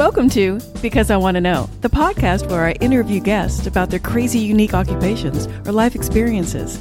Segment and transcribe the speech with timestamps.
[0.00, 3.98] Welcome to Because I Want to Know, the podcast where I interview guests about their
[3.98, 6.80] crazy, unique occupations or life experiences.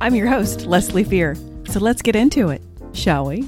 [0.00, 1.36] I'm your host, Leslie Fear.
[1.66, 2.62] So let's get into it,
[2.94, 3.46] shall we?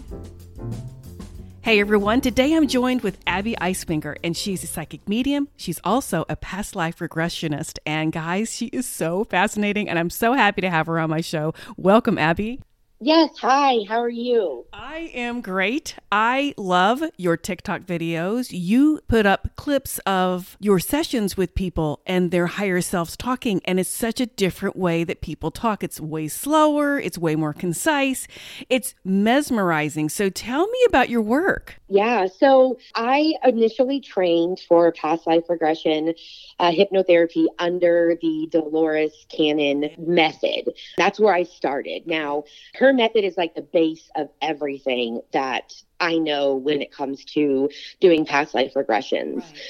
[1.63, 5.49] Hey everyone, today I'm joined with Abby Iseminger, and she's a psychic medium.
[5.57, 7.79] She's also a past life regressionist.
[7.87, 11.23] And guys, she is so fascinating, and I'm so happy to have her on my
[11.23, 11.55] show.
[11.79, 12.61] Welcome, Abby.
[13.01, 13.31] Yes.
[13.39, 13.85] Hi.
[13.89, 14.67] How are you?
[14.73, 15.95] I am great.
[16.11, 18.49] I love your TikTok videos.
[18.51, 23.79] You put up clips of your sessions with people and their higher selves talking, and
[23.79, 25.85] it's such a different way that people talk.
[25.85, 28.27] It's way slower, it's way more concise,
[28.69, 30.09] it's mesmerizing.
[30.09, 31.77] So tell me about your work.
[31.89, 32.27] Yeah.
[32.27, 36.15] So I initially trained for past life regression
[36.59, 40.73] uh, hypnotherapy under the Dolores Cannon method.
[40.97, 42.05] That's where I started.
[42.05, 42.43] Now,
[42.75, 47.69] her method is like the base of everything that I know when it comes to
[48.01, 49.39] doing past life regressions.
[49.39, 49.61] Right.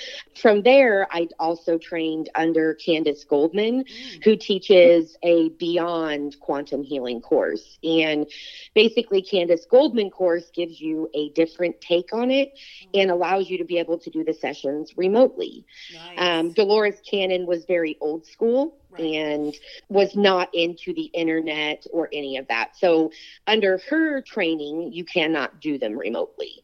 [0.41, 4.25] From there, I also trained under Candace Goldman, mm.
[4.25, 7.79] who teaches a beyond quantum healing course.
[7.83, 8.27] And
[8.75, 13.01] basically, Candace Goldman course gives you a different take on it mm.
[13.01, 15.65] and allows you to be able to do the sessions remotely.
[15.93, 16.19] Nice.
[16.19, 19.55] Um, Dolores Cannon was very old school and
[19.89, 22.77] was not into the internet or any of that.
[22.77, 23.11] So,
[23.47, 26.18] under her training, you cannot do them remotely.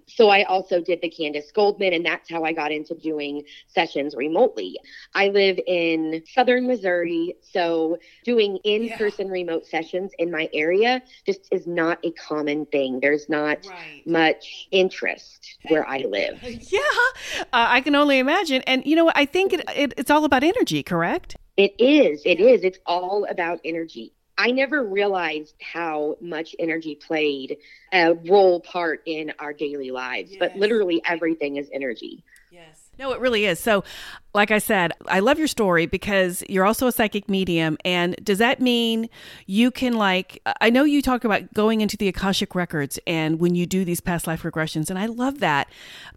[0.06, 4.14] So, I also did the Candace Goldman, and that's how I got into doing sessions
[4.14, 4.78] remotely.
[5.14, 9.32] I live in southern Missouri, so doing in person yeah.
[9.32, 13.00] remote sessions in my area just is not a common thing.
[13.00, 14.02] There's not right.
[14.06, 16.42] much interest where I live.
[16.42, 16.80] Yeah,
[17.40, 18.62] uh, I can only imagine.
[18.62, 21.36] And you know, I think it, it, it's all about energy, correct?
[21.56, 22.22] It is.
[22.24, 22.64] It is.
[22.64, 24.12] It's all about energy.
[24.36, 27.58] I never realized how much energy played
[27.92, 30.38] a role part in our daily lives, yes.
[30.40, 32.24] but literally everything is energy.
[32.50, 32.90] Yes.
[32.98, 33.60] No, it really is.
[33.60, 33.84] So,
[34.34, 37.78] like I said, I love your story because you're also a psychic medium.
[37.84, 39.08] And does that mean
[39.46, 43.54] you can, like, I know you talk about going into the Akashic records and when
[43.54, 45.68] you do these past life regressions, and I love that.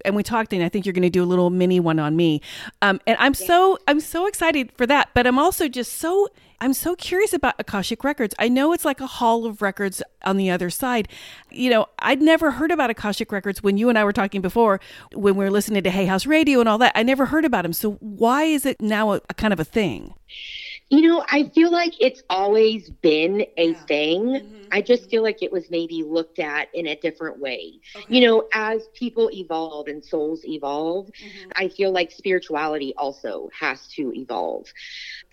[0.04, 2.16] And we talked, and I think you're going to do a little mini one on
[2.16, 2.42] me.
[2.82, 5.10] Um, and I'm so, I'm so excited for that.
[5.14, 6.28] But I'm also just so
[6.60, 8.34] I'm so curious about Akashic Records.
[8.40, 11.08] I know it's like a hall of records on the other side.
[11.52, 14.80] You know, I'd never heard about Akashic Records when you and I were talking before,
[15.14, 16.94] when we were listening to Hay House Radio and all that.
[16.96, 17.74] I never heard about them.
[17.74, 20.14] So why is it now a, a kind of a thing?
[20.90, 23.86] You know, I feel like it's always been a yeah.
[23.86, 24.24] thing.
[24.24, 24.58] Mm-hmm.
[24.72, 27.80] I just feel like it was maybe looked at in a different way.
[27.96, 28.06] Okay.
[28.08, 31.50] You know, as people evolve and souls evolve, mm-hmm.
[31.56, 34.66] I feel like spirituality also has to evolve.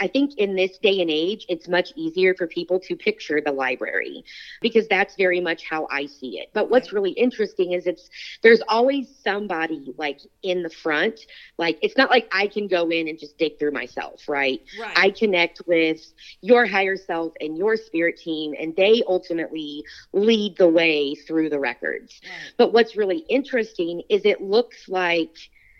[0.01, 3.53] I think in this day and age, it's much easier for people to picture the
[3.53, 4.25] library
[4.61, 6.51] because that's very much how I see it.
[6.53, 8.09] But what's really interesting is it's
[8.43, 11.21] there's always somebody like in the front.
[11.59, 14.61] Like it's not like I can go in and just dig through myself, right?
[14.81, 14.97] right.
[14.97, 16.01] I connect with
[16.41, 21.59] your higher self and your spirit team, and they ultimately lead the way through the
[21.59, 22.21] records.
[22.57, 25.37] But what's really interesting is it looks like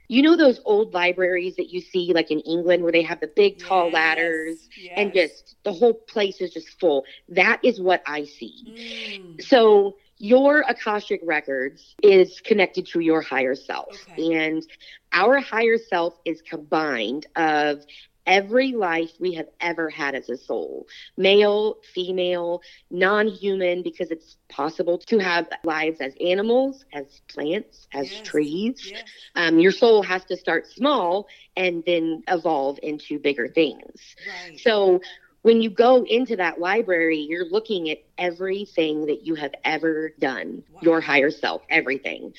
[0.09, 3.27] you know those old libraries that you see like in England where they have the
[3.27, 4.93] big tall yes, ladders yes.
[4.97, 7.05] and just the whole place is just full.
[7.29, 9.19] That is what I see.
[9.19, 9.43] Mm.
[9.43, 13.97] So your Akashic records is connected to your higher self.
[14.13, 14.35] Okay.
[14.35, 14.67] And
[15.13, 17.85] our higher self is combined of
[18.27, 20.87] every life we have ever had as a soul
[21.17, 28.11] male, female, non human, because it's possible to have lives as animals, as plants, as
[28.11, 28.27] yes.
[28.27, 28.91] trees.
[28.93, 29.03] Yes.
[29.35, 31.27] Um, your soul has to start small
[31.57, 34.17] and then evolve into bigger things.
[34.27, 34.59] Right.
[34.59, 35.01] So
[35.45, 40.63] when you go into that library, you're looking at everything that you have ever done,
[40.73, 40.81] wow.
[40.83, 42.33] your higher self, everything.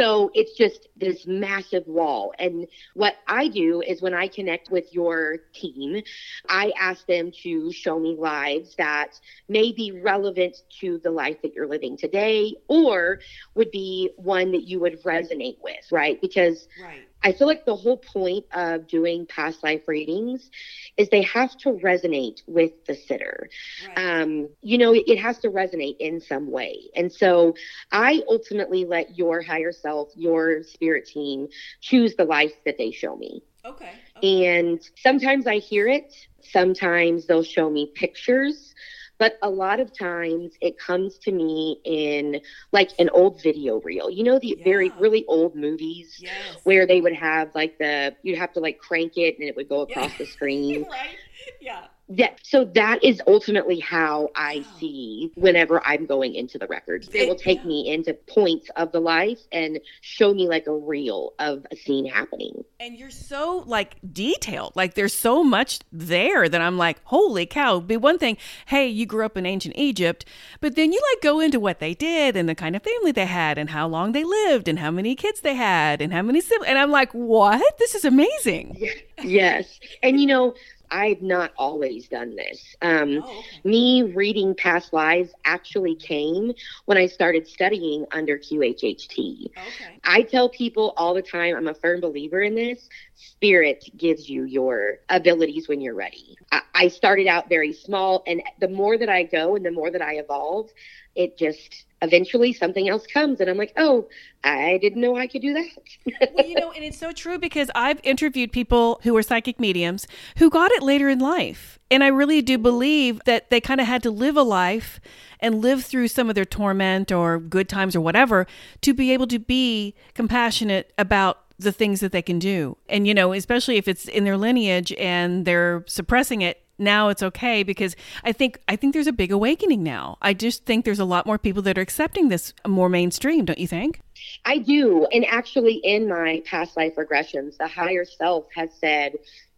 [0.00, 2.32] So it's just this massive wall.
[2.38, 6.02] And what I do is when I connect with your team,
[6.48, 11.54] I ask them to show me lives that may be relevant to the life that
[11.54, 13.20] you're living today or
[13.54, 16.20] would be one that you would resonate with, right?
[16.20, 17.09] Because right.
[17.22, 20.50] I feel like the whole point of doing past life readings
[20.96, 23.48] is they have to resonate with the sitter.
[23.86, 23.96] Right.
[23.96, 26.90] Um, you know, it, it has to resonate in some way.
[26.96, 27.54] And so
[27.92, 31.48] I ultimately let your higher self, your spirit team,
[31.80, 33.42] choose the life that they show me.
[33.64, 34.02] Okay.
[34.16, 34.46] okay.
[34.62, 38.74] And sometimes I hear it, sometimes they'll show me pictures.
[39.20, 42.40] But a lot of times it comes to me in
[42.72, 44.10] like an old video reel.
[44.10, 44.64] You know, the yeah.
[44.64, 46.32] very, really old movies yes.
[46.64, 49.68] where they would have like the, you'd have to like crank it and it would
[49.68, 50.18] go across yeah.
[50.18, 50.86] the screen.
[50.90, 51.16] right.
[51.60, 57.06] Yeah Yeah, so that is ultimately how I see whenever I'm going into the records.
[57.06, 61.34] They will take me into points of the life and show me like a reel
[61.38, 62.64] of a scene happening.
[62.80, 64.74] And you're so like detailed.
[64.74, 67.78] Like there's so much there that I'm like, holy cow.
[67.78, 70.24] Be one thing, hey, you grew up in ancient Egypt,
[70.60, 73.26] but then you like go into what they did and the kind of family they
[73.26, 76.40] had and how long they lived and how many kids they had and how many
[76.40, 76.70] siblings.
[76.70, 77.78] And I'm like, what?
[77.78, 78.84] This is amazing.
[79.22, 79.78] yes.
[80.02, 80.54] And you know,
[80.90, 82.74] I've not always done this.
[82.82, 83.60] Um, oh, okay.
[83.64, 86.52] Me reading past lives actually came
[86.86, 89.50] when I started studying under QHHT.
[89.56, 90.00] Okay.
[90.04, 92.88] I tell people all the time, I'm a firm believer in this.
[93.14, 96.36] Spirit gives you your abilities when you're ready.
[96.52, 99.90] I, I started out very small, and the more that I go and the more
[99.90, 100.70] that I evolve,
[101.14, 104.08] it just eventually something else comes and I'm like, oh,
[104.42, 106.30] I didn't know I could do that.
[106.34, 110.06] well, you know, and it's so true because I've interviewed people who are psychic mediums
[110.38, 111.78] who got it later in life.
[111.90, 112.62] And I really do mm-hmm.
[112.62, 115.00] believe that they kind of had to live a life
[115.40, 118.46] and live through some of their torment or good times or whatever
[118.82, 122.76] to be able to be compassionate about the things that they can do.
[122.88, 127.22] And, you know, especially if it's in their lineage and they're suppressing it, now it's
[127.22, 127.94] okay because
[128.24, 130.18] I think I think there's a big awakening now.
[130.22, 133.58] I just think there's a lot more people that are accepting this more mainstream, don't
[133.58, 134.00] you think?
[134.44, 135.06] I do.
[135.12, 139.14] And actually in my past life regressions, the higher self has said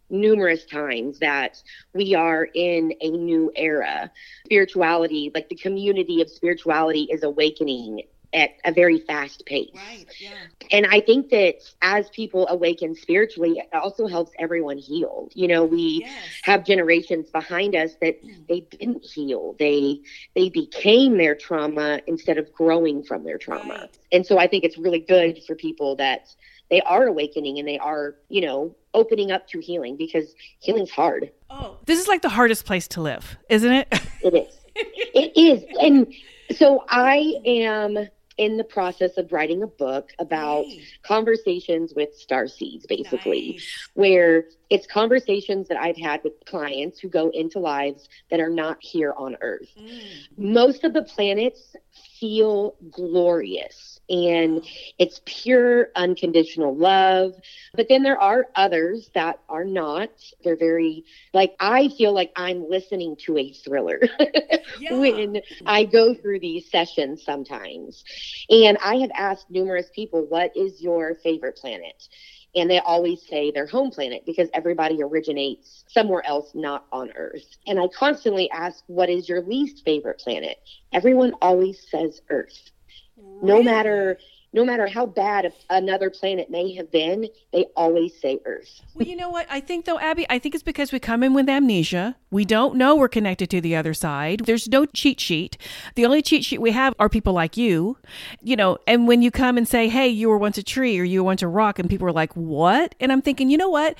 [0.09, 1.61] numerous times that
[1.93, 4.11] we are in a new era.
[4.45, 9.69] Spirituality, like the community of spirituality is awakening at a very fast pace.
[9.75, 10.31] Right, yeah.
[10.71, 15.29] And I think that as people awaken spiritually, it also helps everyone heal.
[15.33, 16.13] You know, we yes.
[16.43, 18.31] have generations behind us that hmm.
[18.49, 19.55] they didn't heal.
[19.59, 20.01] They
[20.35, 23.73] they became their trauma instead of growing from their trauma.
[23.73, 23.97] Right.
[24.11, 26.33] And so I think it's really good for people that
[26.69, 31.31] they are awakening and they are, you know, opening up to healing because healing's hard.
[31.49, 33.87] Oh, this is like the hardest place to live, isn't it?
[34.23, 34.55] it is.
[34.75, 35.63] It is.
[35.79, 36.11] And
[36.57, 38.07] so I am
[38.37, 40.97] in the process of writing a book about nice.
[41.03, 43.89] conversations with star seeds, basically, nice.
[43.93, 48.77] where it's conversations that I've had with clients who go into lives that are not
[48.81, 49.69] here on Earth.
[49.79, 50.01] Mm.
[50.35, 51.75] Most of the planets
[52.19, 54.65] feel glorious and
[54.97, 57.33] it's pure unconditional love.
[57.75, 60.09] But then there are others that are not.
[60.43, 64.01] They're very, like, I feel like I'm listening to a thriller
[64.79, 64.97] yeah.
[64.97, 68.03] when I go through these sessions sometimes.
[68.49, 72.07] And I have asked numerous people, what is your favorite planet?
[72.55, 77.45] And they always say their home planet because everybody originates somewhere else, not on Earth.
[77.65, 80.57] And I constantly ask, what is your least favorite planet?
[80.91, 82.71] Everyone always says Earth.
[83.17, 83.47] Really?
[83.47, 84.17] No matter
[84.53, 88.81] no matter how bad another planet may have been, they always say Earth.
[88.93, 89.47] well, you know what?
[89.49, 92.15] I think, though, Abby, I think it's because we come in with amnesia.
[92.29, 94.41] We don't know we're connected to the other side.
[94.45, 95.57] There's no cheat sheet.
[95.95, 97.97] The only cheat sheet we have are people like you,
[98.41, 101.03] you know, and when you come and say, hey, you were once a tree or
[101.03, 102.95] you were once a rock, and people are like, what?
[102.99, 103.97] And I'm thinking, you know what?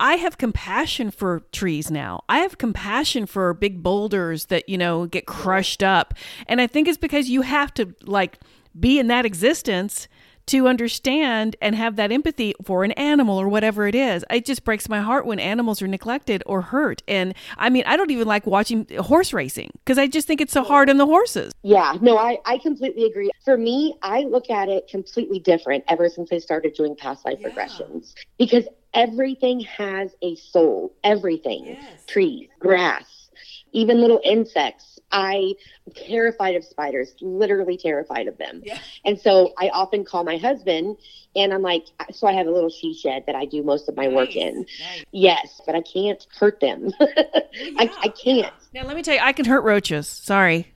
[0.00, 2.24] I have compassion for trees now.
[2.26, 6.14] I have compassion for big boulders that, you know, get crushed up.
[6.46, 8.38] And I think it's because you have to like
[8.80, 10.08] be in that existence
[10.50, 14.24] to understand and have that empathy for an animal or whatever it is.
[14.30, 17.02] It just breaks my heart when animals are neglected or hurt.
[17.06, 20.52] And I mean, I don't even like watching horse racing because I just think it's
[20.52, 21.52] so hard on the horses.
[21.62, 23.30] Yeah, no, I, I completely agree.
[23.44, 27.38] For me, I look at it completely different ever since I started doing past life
[27.40, 27.50] yeah.
[27.50, 30.92] regressions because everything has a soul.
[31.04, 32.04] Everything yes.
[32.06, 33.28] trees, grass,
[33.72, 35.54] even little insects I
[35.86, 38.62] am terrified of spiders, literally terrified of them.
[38.64, 38.78] Yeah.
[39.04, 40.96] And so I often call my husband
[41.36, 43.96] and I'm like, so I have a little she shed that I do most of
[43.96, 44.14] my nice.
[44.14, 44.58] work in.
[44.58, 45.04] Nice.
[45.12, 46.92] Yes, but I can't hurt them.
[47.00, 48.52] yeah, I, I can't.
[48.72, 50.06] Now, let me tell you, I can hurt roaches.
[50.08, 50.72] Sorry.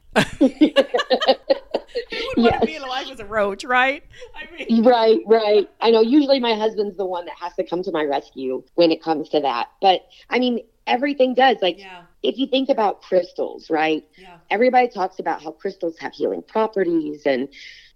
[2.14, 2.52] Who would yes.
[2.52, 4.04] want to be in alive as a roach, right?
[4.34, 5.68] I mean, right, right.
[5.80, 6.00] I know.
[6.00, 9.28] Usually, my husband's the one that has to come to my rescue when it comes
[9.30, 9.68] to that.
[9.80, 11.56] But I mean, everything does.
[11.62, 12.02] Like, yeah.
[12.24, 14.04] If you think about crystals, right?
[14.16, 14.38] Yeah.
[14.50, 17.48] Everybody talks about how crystals have healing properties, and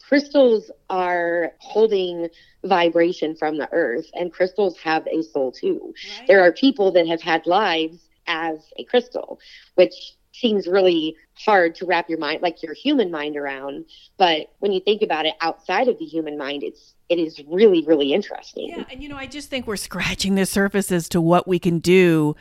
[0.07, 2.29] crystals are holding
[2.65, 5.95] vibration from the earth, and crystals have a soul too.
[6.19, 6.29] Right.
[6.29, 9.41] There are people that have had lives as a crystal,
[9.75, 9.95] which
[10.33, 13.85] seems really hard to wrap your mind like your human mind around
[14.19, 17.85] but when you think about it outside of the human mind it's it is really
[17.87, 21.21] really interesting yeah and you know i just think we're scratching the surface as to
[21.21, 22.37] what we can do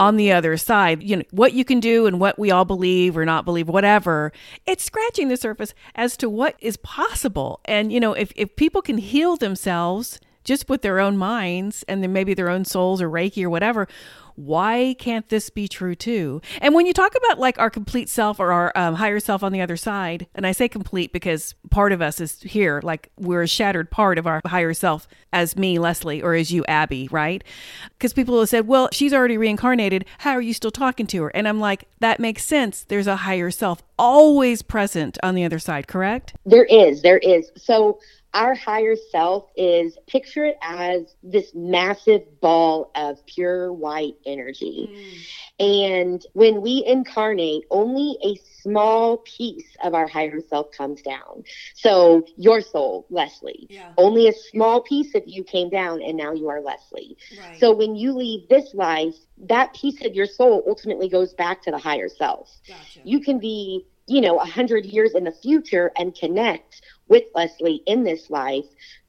[0.00, 1.02] on the other side.
[1.02, 4.32] You know what you can do and what we all believe or not believe whatever
[4.66, 7.60] it's scratching the surface as to what is possible.
[7.66, 10.18] And you know if, if people can heal themselves
[10.50, 13.86] just with their own minds and then maybe their own souls or Reiki or whatever,
[14.34, 16.42] why can't this be true too?
[16.60, 19.52] And when you talk about like our complete self or our um, higher self on
[19.52, 23.42] the other side, and I say complete because part of us is here, like we're
[23.42, 27.44] a shattered part of our higher self as me, Leslie, or as you, Abby, right?
[27.90, 30.04] Because people have said, well, she's already reincarnated.
[30.18, 31.28] How are you still talking to her?
[31.28, 32.84] And I'm like, that makes sense.
[32.88, 36.34] There's a higher self always present on the other side, correct?
[36.44, 37.02] There is.
[37.02, 37.52] There is.
[37.56, 38.00] So,
[38.34, 44.88] our higher self is picture it as this massive ball of pure white energy.
[45.60, 46.06] Mm.
[46.06, 51.44] And when we incarnate, only a small piece of our higher self comes down.
[51.74, 53.92] So your soul, Leslie, yeah.
[53.96, 57.16] only a small piece of you came down and now you are Leslie.
[57.38, 57.58] Right.
[57.58, 61.70] So when you leave this life, that piece of your soul ultimately goes back to
[61.70, 62.50] the higher self.
[62.68, 63.00] Gotcha.
[63.04, 67.82] You can be you know, a hundred years in the future and connect with Leslie
[67.86, 68.64] in this life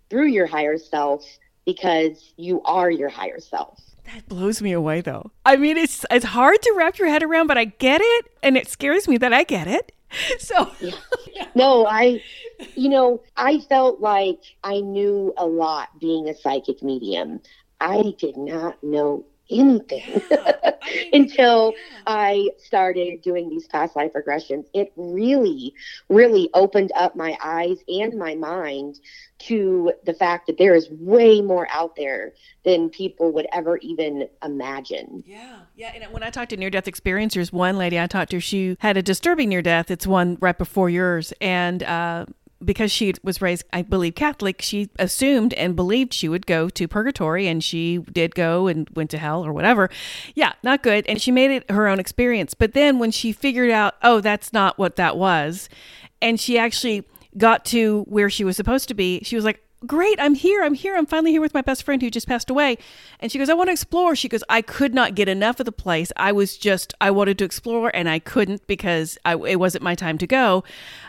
[0.10, 1.26] through your higher self
[1.66, 3.80] because you are your higher self.
[4.14, 5.32] That blows me away though.
[5.46, 8.58] I mean it's it's hard to wrap your head around, but I get it and
[8.58, 9.94] it scares me that I get it.
[10.40, 10.92] So yeah.
[11.56, 12.22] No, I
[12.76, 17.40] you know, I felt like I knew a lot being a psychic medium.
[17.80, 20.54] I did not know anything yeah.
[20.64, 22.04] I mean, until yeah.
[22.08, 24.66] I started doing these past life regressions.
[24.74, 25.74] It really,
[26.10, 29.00] really opened up my eyes and my mind
[29.40, 34.28] to the fact that there is way more out there than people would ever even
[34.44, 35.24] imagine.
[35.26, 35.60] Yeah.
[35.76, 35.92] Yeah.
[35.96, 38.98] And when I talked to near death experiencers, one lady I talked to, she had
[38.98, 39.90] a disturbing near death.
[39.90, 41.34] It's one right before yours.
[41.42, 42.26] And, uh,
[42.64, 46.88] because she was raised, I believe, Catholic, she assumed and believed she would go to
[46.88, 49.90] purgatory, and she did go and went to hell or whatever.
[50.36, 51.06] Yeah, not good.
[51.08, 52.54] And she made it her own experience.
[52.54, 55.70] But then when she figured out, oh, that's not what that was,
[56.22, 60.20] and she actually got to where she was supposed to be, she was like, great
[60.20, 62.78] i'm here i'm here i'm finally here with my best friend who just passed away.
[63.20, 64.16] And she goes i want to explore.
[64.16, 66.12] She goes i could not get enough of the place.
[66.18, 69.96] I was just i wanted to explore and i couldn't because I, it wasn't my
[69.96, 70.64] time to go.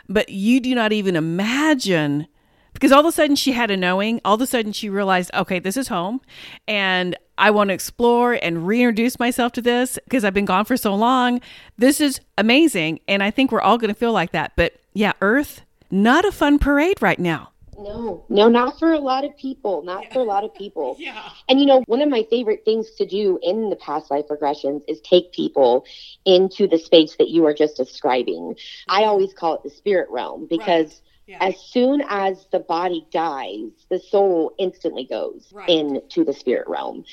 [0.09, 2.27] But you do not even imagine
[2.73, 5.31] because all of a sudden she had a knowing all of a sudden she realized
[5.35, 6.21] okay this is home
[6.67, 10.77] and i want to explore and reintroduce myself to this because i've been gone for
[10.77, 11.41] so long.
[11.77, 14.53] This is amazing and i think we're all going to feel like that.
[14.57, 19.25] But yeah earth not a fun parade right now no, no, not for a lot
[19.25, 19.83] of people.
[19.83, 20.13] Not yeah.
[20.13, 20.97] for a lot of people.
[20.99, 21.31] yeah.
[21.49, 24.83] And you know, one of my favorite things to do in the past life regressions
[24.89, 25.85] is take people
[26.25, 28.57] into the space that you are just describing.
[28.89, 29.11] I mm-hmm.
[29.11, 30.87] always call it the spirit realm because.
[30.87, 31.01] Right.
[31.25, 31.39] Yeah.
[31.41, 35.69] As soon as the body dies, the soul instantly goes right.
[35.69, 37.05] into the spirit realm.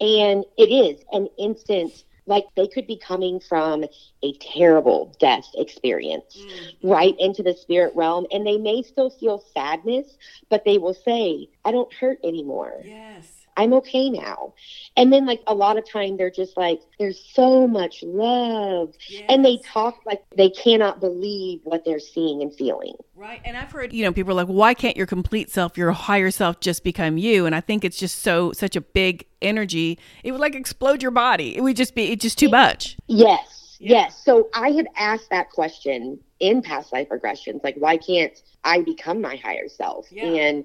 [0.00, 3.84] And it is an instant like they could be coming from
[4.22, 6.88] a terrible death experience mm-hmm.
[6.88, 10.16] right into the spirit realm and they may still feel sadness
[10.48, 14.52] but they will say i don't hurt anymore yes i'm okay now
[14.96, 19.24] and then like a lot of time they're just like there's so much love yes.
[19.28, 23.40] and they talk like they cannot believe what they're seeing and feeling Right.
[23.44, 26.32] And I've heard, you know, people are like, why can't your complete self, your higher
[26.32, 27.46] self just become you?
[27.46, 29.96] And I think it's just so, such a big energy.
[30.24, 31.56] It would like explode your body.
[31.56, 32.96] It would just be, it's just too much.
[33.06, 33.76] Yes.
[33.78, 34.20] Yes.
[34.24, 38.32] So I had asked that question in past life regressions, like, why can't
[38.64, 40.06] I become my higher self?
[40.10, 40.24] Yeah.
[40.24, 40.64] And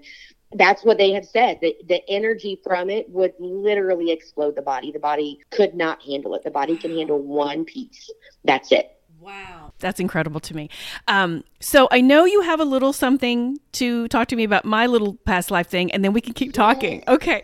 [0.54, 1.60] that's what they have said.
[1.62, 4.92] The, the energy from it would literally explode the body.
[4.92, 6.44] The body could not handle it.
[6.44, 8.10] The body can handle one piece.
[8.44, 8.98] That's it.
[9.20, 9.74] Wow.
[9.80, 10.70] That's incredible to me.
[11.08, 14.86] Um, so I know you have a little something to talk to me about my
[14.86, 17.04] little past life thing, and then we can keep talking.
[17.18, 17.42] Okay.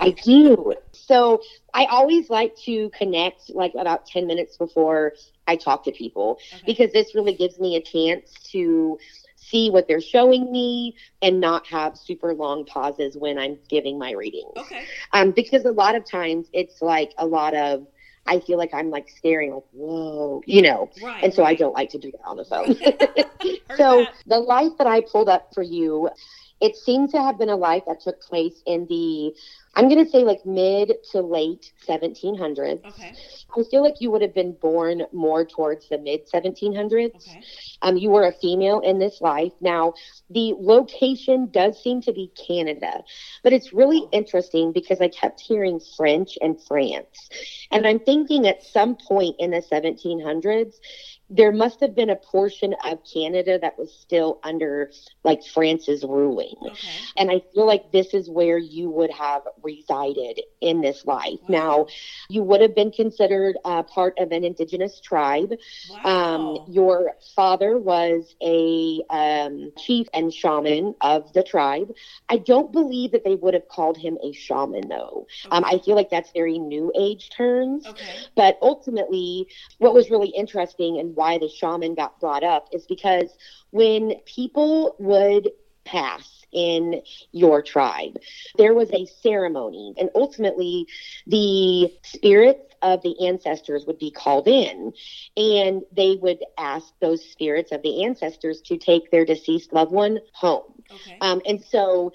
[0.00, 0.74] I do.
[0.92, 1.42] So
[1.74, 5.12] I always like to connect like about 10 minutes before
[5.46, 6.62] I talk to people okay.
[6.64, 8.98] because this really gives me a chance to
[9.50, 14.12] see what they're showing me and not have super long pauses when I'm giving my
[14.12, 14.52] readings.
[14.56, 14.84] Okay.
[15.12, 17.86] Um, because a lot of times it's like a lot of
[18.26, 20.90] I feel like I'm like staring like, whoa, you know.
[21.02, 21.50] Right, and so right.
[21.50, 22.74] I don't like to do that on the phone.
[23.76, 24.12] so that.
[24.26, 26.10] the life that I pulled up for you,
[26.60, 29.34] it seems to have been a life that took place in the
[29.74, 32.84] I'm going to say like mid to late 1700s.
[32.84, 33.14] Okay.
[33.56, 37.14] I feel like you would have been born more towards the mid 1700s.
[37.14, 37.42] Okay.
[37.82, 39.52] Um, you were a female in this life.
[39.60, 39.94] Now,
[40.28, 43.02] the location does seem to be Canada,
[43.42, 47.30] but it's really interesting because I kept hearing French and France.
[47.70, 50.74] And I'm thinking at some point in the 1700s,
[51.30, 54.90] there must have been a portion of Canada that was still under
[55.22, 56.54] like France's ruling.
[56.60, 56.88] Okay.
[57.16, 61.38] And I feel like this is where you would have resided in this life.
[61.42, 61.48] Wow.
[61.48, 61.86] Now,
[62.28, 65.52] you would have been considered uh, part of an indigenous tribe.
[66.04, 66.30] Um, wow.
[66.30, 71.92] Um, your father was a um, chief and shaman of the tribe.
[72.28, 75.26] I don't believe that they would have called him a shaman, though.
[75.46, 75.56] Okay.
[75.56, 77.86] Um, I feel like that's very new age terms.
[77.86, 78.26] Okay.
[78.36, 79.48] But ultimately,
[79.78, 83.36] what was really interesting and why the shaman got brought up is because
[83.70, 85.50] when people would
[85.90, 88.16] pass in your tribe.
[88.56, 90.86] There was a ceremony, and ultimately,
[91.26, 94.92] the spirits of the ancestors would be called in,
[95.36, 100.18] and they would ask those spirits of the ancestors to take their deceased loved one
[100.32, 100.82] home.
[100.90, 101.18] Okay.
[101.20, 102.12] Um, and so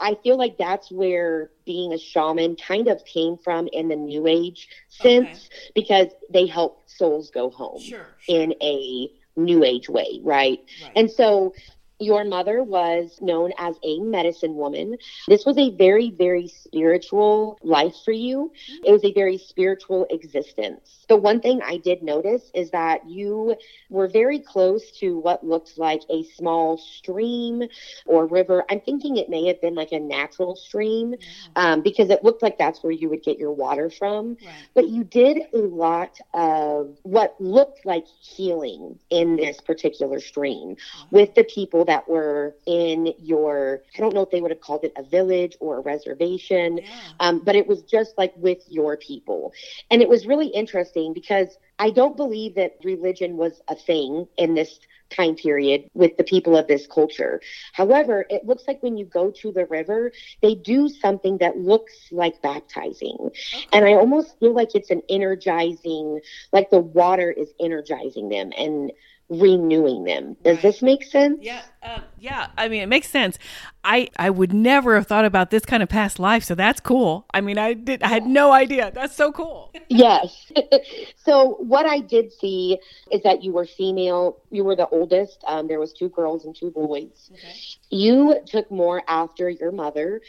[0.00, 4.26] I feel like that's where being a shaman kind of came from in the new
[4.26, 5.70] age sense okay.
[5.74, 8.42] because they help souls go home sure, sure.
[8.42, 10.60] in a new age way, right?
[10.82, 10.92] right?
[10.96, 11.54] And so
[12.00, 14.96] your mother was known as a medicine woman.
[15.26, 18.52] This was a very, very spiritual life for you.
[18.84, 21.06] It was a very spiritual existence.
[21.08, 23.56] The one thing I did notice is that you
[23.88, 27.62] were very close to what looked like a small stream
[28.06, 28.64] or river.
[28.70, 31.14] I'm thinking it may have been like a natural stream
[31.56, 34.36] um, because it looked like that's where you would get your water from.
[34.44, 34.54] Right.
[34.74, 41.06] But you did a lot of what looked like healing in this particular stream uh-huh.
[41.10, 44.84] with the people that were in your, I don't know if they would have called
[44.84, 46.84] it a village or a reservation, yeah.
[47.18, 49.54] um, but it was just like with your people.
[49.90, 54.54] And it was really interesting because I don't believe that religion was a thing in
[54.54, 54.78] this
[55.08, 57.40] time period with the people of this culture.
[57.72, 61.94] However, it looks like when you go to the river, they do something that looks
[62.12, 63.16] like baptizing.
[63.18, 63.66] Okay.
[63.72, 66.20] And I almost feel like it's an energizing,
[66.52, 68.50] like the water is energizing them.
[68.58, 68.92] And
[69.30, 70.36] renewing them.
[70.42, 70.62] Does right.
[70.62, 71.38] this make sense?
[71.42, 72.48] Yeah, uh, yeah.
[72.56, 73.38] I mean, it makes sense.
[73.84, 77.26] I I would never have thought about this kind of past life, so that's cool.
[77.32, 78.02] I mean, I did.
[78.02, 78.90] I had no idea.
[78.94, 79.72] That's so cool.
[79.88, 80.50] yes.
[81.16, 82.78] so what I did see
[83.10, 84.38] is that you were female.
[84.50, 85.44] You were the oldest.
[85.46, 87.30] Um, there was two girls and two boys.
[87.32, 87.54] Okay.
[87.90, 90.20] You took more after your mother.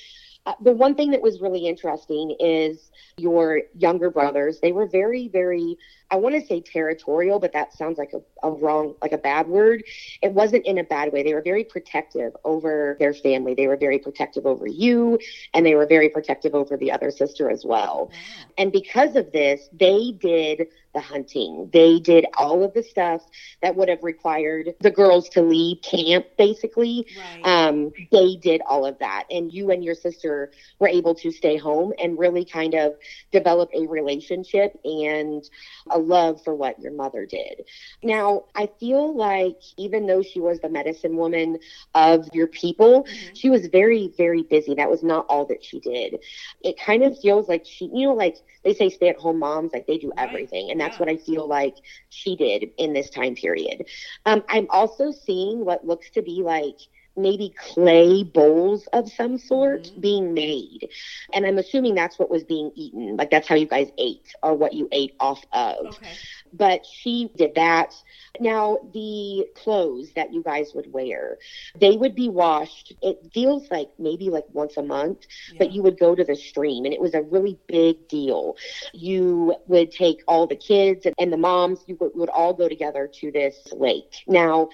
[0.45, 4.59] Uh, the one thing that was really interesting is your younger brothers.
[4.61, 5.77] They were very, very
[6.11, 9.47] I want to say territorial, but that sounds like a, a, wrong, like a bad
[9.47, 9.83] word.
[10.21, 11.23] It wasn't in a bad way.
[11.23, 13.53] They were very protective over their family.
[13.53, 15.19] They were very protective over you,
[15.53, 17.79] and they were very protective over the other sister as well.
[17.79, 18.09] Wow.
[18.57, 21.69] And because of this, they did the hunting.
[21.71, 23.21] They did all of the stuff
[23.61, 27.05] that would have required the girls to leave camp, basically.
[27.17, 27.67] Right.
[27.67, 29.25] Um, they did all of that.
[29.29, 32.95] And you and your sister were able to stay home and really kind of
[33.31, 35.47] develop a relationship and
[35.91, 37.65] a love for what your mother did.
[38.03, 41.57] Now, I feel like even though she was the medicine woman
[41.95, 43.33] of your people, mm-hmm.
[43.33, 44.75] she was very, very busy.
[44.75, 46.19] That was not all that she did.
[46.61, 49.71] It kind of feels like she, you know, like they say stay at home moms,
[49.73, 50.71] like they do everything.
[50.71, 50.99] And that's yeah.
[50.99, 51.75] what I feel like
[52.09, 53.85] she did in this time period.
[54.25, 56.77] Um, I'm also seeing what looks to be like,
[57.21, 60.01] maybe clay bowls of some sort mm-hmm.
[60.01, 60.89] being made.
[61.33, 63.17] And I'm assuming that's what was being eaten.
[63.17, 65.87] Like that's how you guys ate or what you ate off of.
[65.87, 66.11] Okay.
[66.53, 67.93] But she did that.
[68.39, 71.37] Now, the clothes that you guys would wear,
[71.79, 72.93] they would be washed.
[73.01, 75.19] It feels like maybe like once a month,
[75.51, 75.57] yeah.
[75.59, 78.55] but you would go to the stream and it was a really big deal.
[78.93, 83.09] You would take all the kids and the moms, you would, would all go together
[83.19, 84.23] to this lake.
[84.27, 84.69] Now,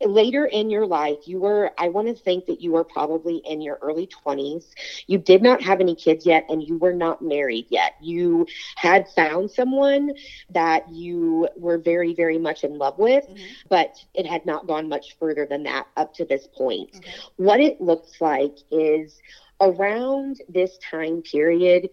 [0.00, 3.60] later in your life, you were, I want to think that you were probably in
[3.60, 4.66] your early 20s.
[5.06, 7.94] You did not have any kids yet, and you were not married yet.
[8.00, 10.12] You had found someone
[10.50, 13.44] that you were very, very much in love with, mm-hmm.
[13.68, 16.90] but it had not gone much further than that up to this point.
[16.96, 17.10] Okay.
[17.36, 19.20] What it looks like is
[19.60, 21.90] around this time period,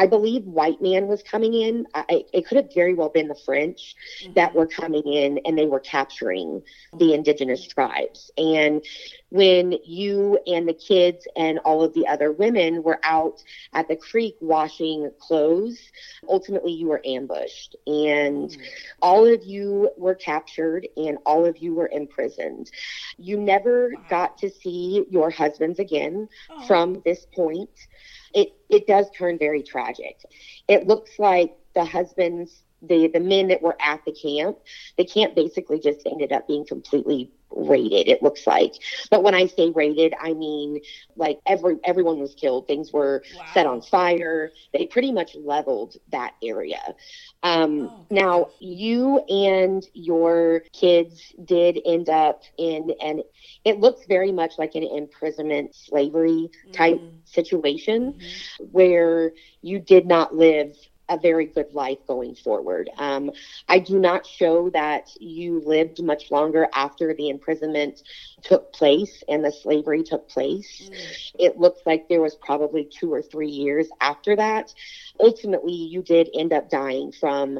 [0.00, 1.86] I believe white man was coming in.
[1.94, 4.32] I, it could have very well been the French mm-hmm.
[4.32, 6.62] that were coming in and they were capturing
[6.96, 8.30] the indigenous tribes.
[8.38, 8.82] And
[9.28, 13.96] when you and the kids and all of the other women were out at the
[13.96, 15.78] creek washing clothes,
[16.26, 18.62] ultimately you were ambushed and mm-hmm.
[19.02, 22.70] all of you were captured and all of you were imprisoned.
[23.18, 24.04] You never wow.
[24.08, 26.66] got to see your husbands again oh.
[26.66, 27.68] from this point
[28.34, 30.20] it it does turn very tragic.
[30.68, 34.58] It looks like the husbands the the men that were at the camp,
[34.96, 38.74] the camp basically just ended up being completely raided it looks like
[39.10, 40.80] but when i say raided i mean
[41.16, 43.44] like every everyone was killed things were wow.
[43.52, 46.80] set on fire they pretty much leveled that area
[47.42, 53.22] um, oh, now you and your kids did end up in and
[53.64, 57.16] it looks very much like an imprisonment slavery type mm-hmm.
[57.24, 58.64] situation mm-hmm.
[58.72, 59.32] where
[59.62, 60.76] you did not live
[61.10, 62.88] a very good life going forward.
[62.96, 63.30] Um,
[63.68, 68.02] I do not show that you lived much longer after the imprisonment
[68.42, 70.88] took place and the slavery took place.
[70.88, 71.32] Mm.
[71.38, 74.72] It looks like there was probably two or three years after that.
[75.18, 77.58] Ultimately, you did end up dying from,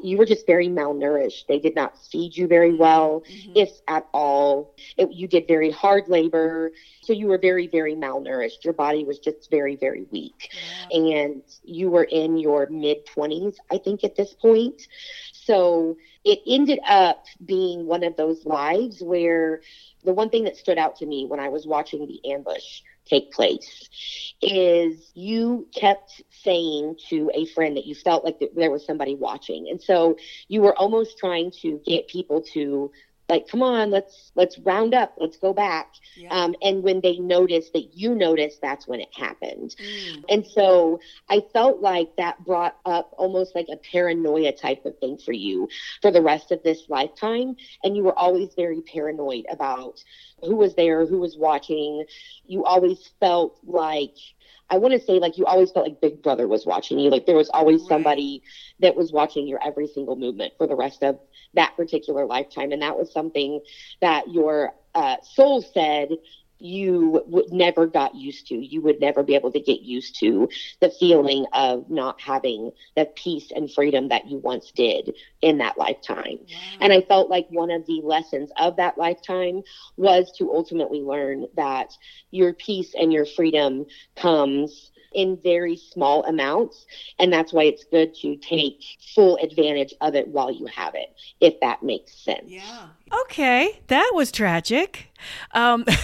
[0.00, 1.46] you were just very malnourished.
[1.46, 3.52] They did not feed you very well, mm-hmm.
[3.54, 4.74] if at all.
[4.96, 6.72] It, you did very hard labor.
[7.02, 8.64] So you were very, very malnourished.
[8.64, 10.50] Your body was just very, very weak.
[10.90, 10.98] Yeah.
[10.98, 14.82] And you were in your mid 20s, I think, at this point.
[15.32, 19.60] So it ended up being one of those lives where
[20.04, 23.32] the one thing that stood out to me when I was watching the ambush take
[23.32, 23.88] place
[24.42, 29.68] is you kept saying to a friend that you felt like there was somebody watching.
[29.70, 30.16] And so
[30.48, 32.90] you were almost trying to get people to
[33.28, 36.28] like come on let's let's round up let's go back yeah.
[36.30, 40.24] um, and when they noticed that you noticed that's when it happened mm.
[40.28, 45.16] and so i felt like that brought up almost like a paranoia type of thing
[45.18, 45.68] for you
[46.02, 50.02] for the rest of this lifetime and you were always very paranoid about
[50.42, 52.04] who was there who was watching
[52.46, 54.14] you always felt like
[54.68, 57.10] I want to say like you always felt like Big Brother was watching you.
[57.10, 57.88] Like there was always right.
[57.88, 58.42] somebody
[58.80, 61.18] that was watching your every single movement for the rest of
[61.54, 62.72] that particular lifetime.
[62.72, 63.60] And that was something
[64.00, 66.08] that your uh, soul said
[66.58, 68.54] you would never got used to.
[68.54, 70.48] You would never be able to get used to
[70.80, 75.78] the feeling of not having the peace and freedom that you once did in that
[75.78, 76.38] lifetime.
[76.40, 76.78] Wow.
[76.80, 79.62] And I felt like one of the lessons of that lifetime
[79.96, 81.96] was to ultimately learn that
[82.30, 86.86] your peace and your freedom comes in very small amounts.
[87.18, 91.12] And that's why it's good to take full advantage of it while you have it,
[91.40, 92.44] if that makes sense.
[92.46, 92.88] Yeah.
[93.22, 93.80] Okay.
[93.88, 95.10] That was tragic.
[95.52, 95.86] Um,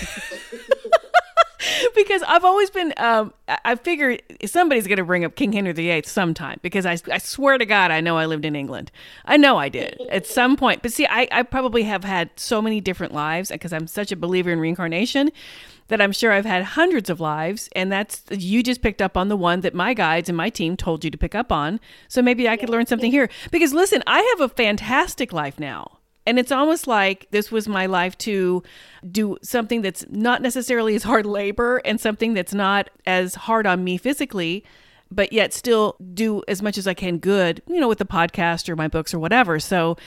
[1.95, 6.05] because I've always been, um, I figure somebody's going to bring up King Henry VIII
[6.07, 8.91] sometime because I, I swear to God, I know I lived in England.
[9.27, 10.81] I know I did at some point.
[10.81, 14.17] But see, I, I probably have had so many different lives because I'm such a
[14.17, 15.31] believer in reincarnation
[15.93, 19.29] that I'm sure I've had hundreds of lives, and that's you just picked up on
[19.29, 21.81] the one that my guides and my team told you to pick up on.
[22.09, 23.29] So maybe I could learn something here.
[23.51, 25.99] Because listen, I have a fantastic life now.
[26.27, 28.63] And it's almost like this was my life to
[29.11, 33.85] do something that's not necessarily as hard labor and something that's not as hard on
[33.85, 34.65] me physically,
[35.11, 38.71] but yet still do as much as I can good, you know, with the podcast
[38.71, 39.61] or my books or whatever.
[39.61, 39.99] So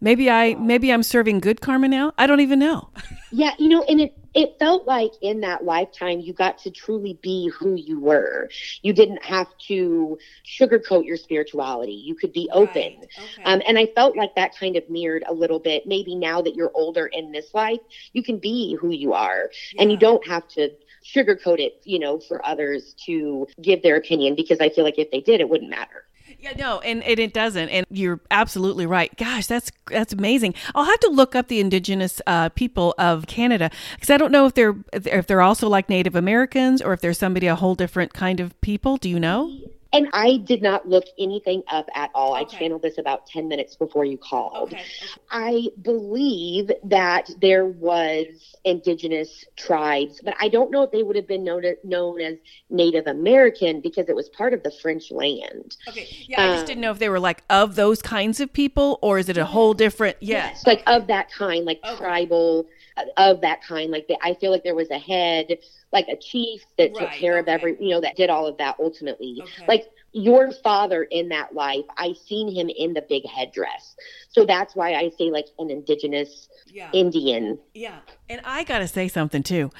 [0.00, 2.14] maybe I maybe I'm serving good karma now.
[2.16, 2.88] I don't even know.
[3.30, 7.18] Yeah, you know, and it it felt like in that lifetime you got to truly
[7.22, 8.50] be who you were.
[8.82, 11.92] You didn't have to sugarcoat your spirituality.
[11.92, 12.98] You could be open.
[12.98, 13.08] Right.
[13.34, 13.42] Okay.
[13.44, 15.86] Um, and I felt like that kind of mirrored a little bit.
[15.86, 17.80] Maybe now that you're older in this life,
[18.12, 19.82] you can be who you are yeah.
[19.82, 20.70] and you don't have to
[21.04, 25.10] sugarcoat it, you know, for others to give their opinion because I feel like if
[25.10, 26.04] they did, it wouldn't matter.
[26.40, 27.68] Yeah, no, and, and it doesn't.
[27.68, 29.14] And you're absolutely right.
[29.16, 30.54] Gosh, that's that's amazing.
[30.74, 34.46] I'll have to look up the indigenous uh, people of Canada because I don't know
[34.46, 38.12] if they're if they're also like Native Americans or if they're somebody a whole different
[38.12, 38.96] kind of people.
[38.96, 39.52] Do you know?
[39.94, 42.34] And I did not look anything up at all.
[42.34, 42.56] Okay.
[42.56, 44.72] I channeled this about 10 minutes before you called.
[44.72, 44.82] Okay.
[45.30, 48.26] I believe that there was
[48.64, 52.38] indigenous tribes, but I don't know if they would have been known, known as
[52.70, 55.76] Native American because it was part of the French land.
[55.88, 56.08] Okay.
[56.26, 58.98] Yeah, I just um, didn't know if they were like of those kinds of people
[59.00, 60.66] or is it a whole different, yes.
[60.66, 61.96] like of that kind, like okay.
[61.96, 62.66] tribal
[63.16, 63.90] of that kind.
[63.90, 65.58] Like the, I feel like there was a head,
[65.92, 67.40] like a chief that right, took care okay.
[67.40, 69.38] of every, you know, that did all of that ultimately.
[69.42, 69.64] Okay.
[69.66, 73.96] Like your father in that life, I seen him in the big headdress.
[74.28, 76.90] So that's why I say like an indigenous yeah.
[76.92, 77.58] Indian.
[77.74, 77.98] Yeah.
[78.28, 79.70] And I got to say something too.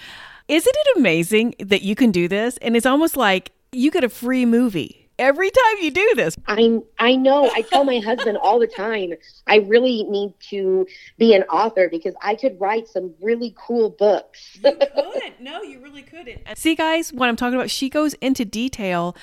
[0.49, 2.57] Isn't it amazing that you can do this?
[2.59, 6.37] And it's almost like you get a free movie every time you do this.
[6.47, 7.51] I I know.
[7.55, 9.15] I tell my husband all the time,
[9.47, 10.87] I really need to
[11.19, 14.59] be an author because I could write some really cool books.
[14.63, 14.89] you could.
[15.41, 16.41] No, you really couldn't.
[16.57, 19.15] See guys, what I'm talking about, she goes into detail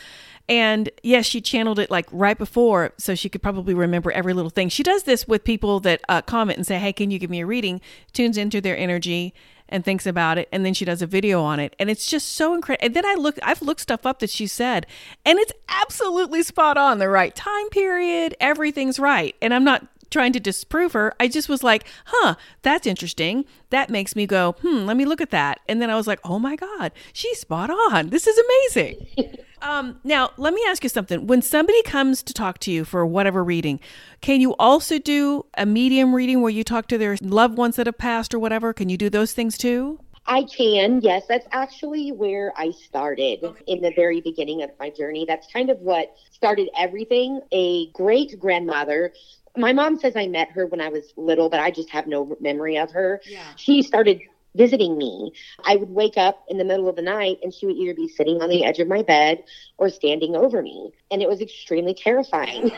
[0.52, 4.50] and yes, she channeled it like right before, so she could probably remember every little
[4.50, 4.70] thing.
[4.70, 7.42] She does this with people that uh, comment and say, "Hey, can you give me
[7.42, 7.80] a reading?"
[8.12, 9.34] Tunes into their energy,
[9.72, 11.76] and thinks about it and then she does a video on it.
[11.80, 14.48] And it's just so incredible and then i look i've looked stuff up that she
[14.48, 14.86] said
[15.26, 19.36] and it's absolutely spot on the right time period everything's right.
[19.42, 21.14] And i'm not trying to disprove her.
[21.20, 23.46] I just was like, huh, that's interesting.
[23.70, 25.62] That makes me go, hmm, let me look at that.
[25.68, 28.10] And then I was like, oh my God, she's spot on.
[28.10, 29.08] This is amazing.
[29.62, 31.26] um, now, let me ask you something.
[31.26, 33.80] When somebody comes to talk to you for whatever reading,
[34.20, 37.88] can you also do a medium reading where you talk to their loved ones that
[37.88, 38.74] have passed or whatever?
[38.74, 40.00] Can you do those things too?
[40.28, 41.24] I can, yes.
[41.28, 45.26] That's actually where I started in the very beginning of my journey.
[45.28, 47.42] That's kind of what started everything.
[47.52, 49.14] A great grandmother
[49.58, 52.38] my mom says I met her when I was little, but I just have no
[52.40, 53.22] memory of her.
[53.26, 53.46] Yeah.
[53.56, 54.22] She started
[54.56, 55.34] visiting me.
[55.64, 58.08] I would wake up in the middle of the night and she would either be
[58.08, 59.44] sitting on the edge of my bed
[59.78, 60.92] or standing over me.
[61.10, 62.72] And it was extremely terrifying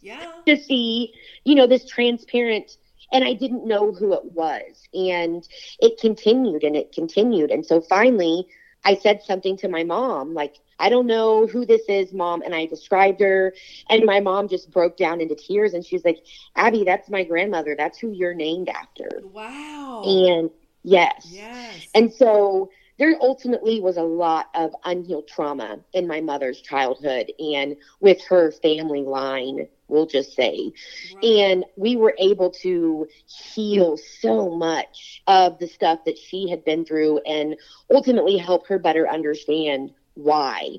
[0.00, 0.32] yeah.
[0.46, 1.12] to see,
[1.44, 2.76] you know, this transparent
[3.12, 4.82] and I didn't know who it was.
[4.94, 5.46] And
[5.80, 7.50] it continued and it continued.
[7.50, 8.46] And so finally
[8.84, 12.42] I said something to my mom like I don't know who this is, mom.
[12.42, 13.54] And I described her,
[13.90, 15.74] and my mom just broke down into tears.
[15.74, 16.24] And she's like,
[16.56, 17.74] Abby, that's my grandmother.
[17.76, 19.08] That's who you're named after.
[19.22, 20.02] Wow.
[20.04, 20.50] And
[20.82, 21.26] yes.
[21.30, 21.88] Yes.
[21.94, 27.76] And so there ultimately was a lot of unhealed trauma in my mother's childhood and
[28.00, 30.72] with her family line, we'll just say.
[31.14, 31.24] Right.
[31.24, 36.84] And we were able to heal so much of the stuff that she had been
[36.84, 37.56] through and
[37.88, 40.76] ultimately help her better understand why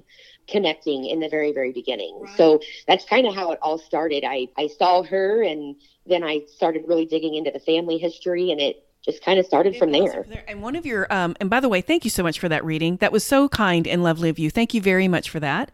[0.47, 2.38] connecting in the very very beginning right.
[2.38, 5.75] so that's kind of how it all started i i saw her and
[6.06, 9.75] then i started really digging into the family history and it just kind of started
[9.78, 10.25] from there.
[10.28, 10.43] there.
[10.47, 12.65] And one of your, um, and by the way, thank you so much for that
[12.65, 12.97] reading.
[12.97, 14.49] That was so kind and lovely of you.
[14.49, 15.71] Thank you very much for that.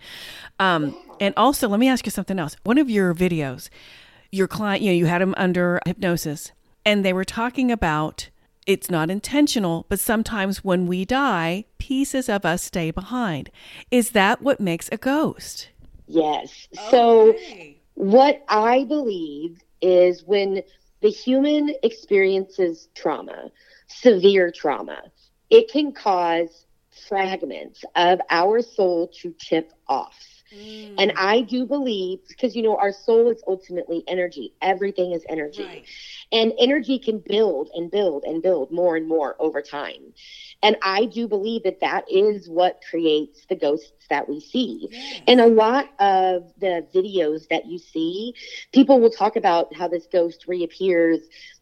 [0.60, 2.56] Um, and also, let me ask you something else.
[2.64, 3.70] One of your videos,
[4.32, 6.52] your client, you know, you had him under hypnosis,
[6.86, 8.30] and they were talking about
[8.66, 13.52] it's not intentional, but sometimes when we die, pieces of us stay behind.
[13.92, 15.70] Is that what makes a ghost?
[16.08, 16.68] Yes.
[16.90, 17.36] So,
[17.94, 20.62] what I believe is when
[21.02, 23.52] the human experiences trauma,
[23.88, 25.04] severe trauma,
[25.50, 26.66] it can cause
[27.08, 30.35] fragments of our soul to chip off.
[30.56, 30.96] Mm.
[30.98, 35.64] And I do believe, because you know, our soul is ultimately energy, everything is energy.
[35.64, 35.86] Right.
[36.32, 40.14] And energy can build and build and build more and more over time.
[40.64, 44.90] And I do believe that that is what creates the ghosts that we see.
[45.28, 48.34] And a lot of the videos that you see,
[48.72, 51.20] people will talk about how this ghost reappears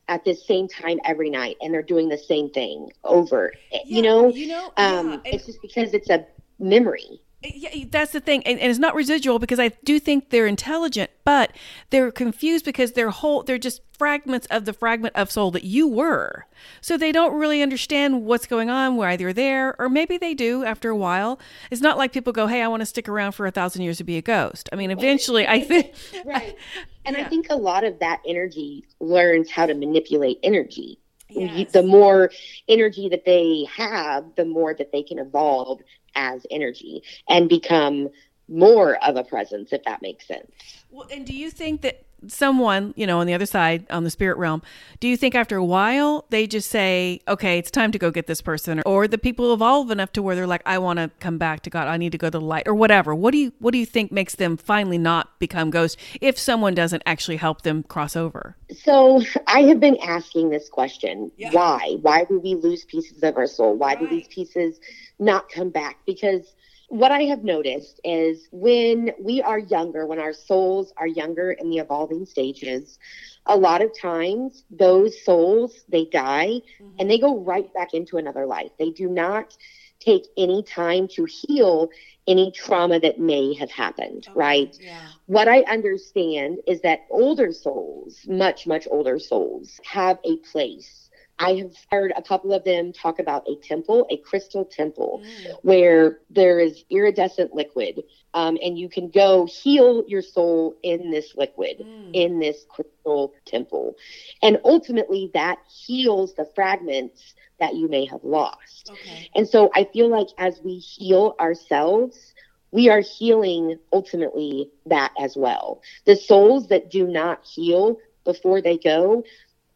[0.08, 3.54] at the same time every night and they're doing the same thing over.
[3.72, 5.34] Yeah, you know, you know, um, yeah.
[5.34, 6.26] it's just because it's a
[6.60, 7.22] memory.
[7.44, 11.12] Yeah, that's the thing, and, and, it's not residual because I do think they're intelligent,
[11.26, 11.52] but
[11.90, 13.44] they're confused because they're whole.
[13.44, 16.46] They're just fragments of the fragment of soul that you were.
[16.80, 18.96] So they don't really understand what's going on.
[18.96, 21.38] Why they're there, or maybe they do after a while.
[21.70, 23.98] It's not like people go, "Hey, I want to stick around for a thousand years
[23.98, 25.94] to be a ghost." I mean, eventually, I think.
[26.26, 26.56] right,
[27.04, 27.26] and yeah.
[27.26, 30.98] I think a lot of that energy learns how to manipulate energy.
[31.30, 31.72] Yes.
[31.72, 32.32] The more
[32.68, 35.82] energy that they have, the more that they can evolve
[36.16, 38.10] as energy and become
[38.48, 40.52] more of a presence, if that makes sense.
[40.92, 44.10] Well, and do you think that someone, you know, on the other side, on the
[44.10, 44.62] spirit realm,
[45.00, 48.28] do you think after a while they just say, okay, it's time to go get
[48.28, 48.82] this person?
[48.86, 51.70] Or, the people evolve enough to where they're like, I want to come back to
[51.70, 51.88] God.
[51.88, 53.14] I need to go to the light or whatever.
[53.14, 56.74] What do you, what do you think makes them finally not become ghosts if someone
[56.74, 58.56] doesn't actually help them cross over?
[58.74, 61.32] So I have been asking this question.
[61.38, 61.52] Yeah.
[61.52, 61.98] Why?
[62.02, 63.76] Why do we lose pieces of our soul?
[63.76, 64.00] Why right.
[64.00, 64.80] do these pieces
[65.20, 65.98] not come back?
[66.06, 66.54] Because
[66.94, 71.72] what I have noticed is when we are younger, when our souls are younger in
[71.72, 73.00] the evolving stages,
[73.48, 76.90] a lot of times those souls they die mm-hmm.
[77.00, 78.70] and they go right back into another life.
[78.78, 79.58] They do not
[80.00, 81.90] take any time to heal
[82.28, 84.40] any trauma that may have happened, okay.
[84.40, 84.78] right?
[84.80, 85.08] Yeah.
[85.26, 91.03] What I understand is that older souls, much, much older souls, have a place
[91.40, 95.56] I have heard a couple of them talk about a temple, a crystal temple, mm.
[95.62, 101.34] where there is iridescent liquid, um, and you can go heal your soul in this
[101.36, 102.12] liquid, mm.
[102.14, 103.96] in this crystal temple.
[104.42, 108.92] And ultimately, that heals the fragments that you may have lost.
[108.92, 109.30] Okay.
[109.36, 112.34] And so I feel like as we heal ourselves,
[112.72, 115.82] we are healing ultimately that as well.
[116.06, 119.24] The souls that do not heal before they go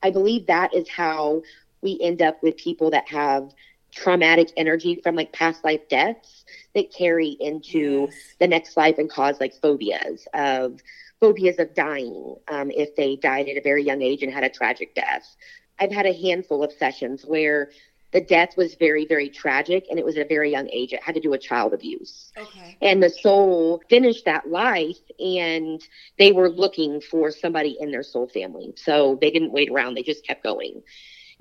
[0.08, 1.42] I believe that is how
[1.82, 3.52] we end up with people that have
[3.94, 8.08] traumatic energy from like past life deaths that carry into
[8.40, 10.80] the next life and cause like phobias of
[11.20, 14.50] phobias of dying um, if they died at a very young age and had a
[14.50, 15.36] tragic death.
[15.78, 17.72] I've had a handful of sessions where
[18.14, 20.94] the death was very, very tragic and it was at a very young age.
[20.94, 22.32] It had to do with child abuse.
[22.38, 22.78] Okay.
[22.82, 25.82] And the soul finished that life and
[26.18, 28.74] they were looking for somebody in their soul family.
[28.78, 30.84] So they didn't wait around, they just kept going.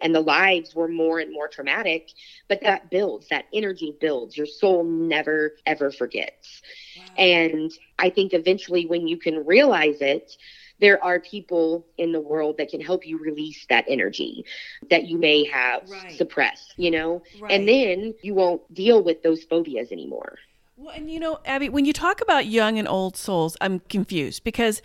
[0.03, 2.11] And the lives were more and more traumatic,
[2.49, 4.37] but that builds, that energy builds.
[4.37, 6.61] Your soul never, ever forgets.
[6.99, 7.15] Wow.
[7.17, 10.37] And I think eventually, when you can realize it,
[10.81, 14.45] there are people in the world that can help you release that energy
[14.91, 16.13] that you may have Right.
[16.13, 17.23] suppressed, you know?
[17.41, 17.53] Right.
[17.53, 20.39] And then you won't deal with those phobias anymore.
[20.77, 24.45] Well, and you know, Abby, when you talk about young and old souls, I'm confused
[24.45, 24.83] because,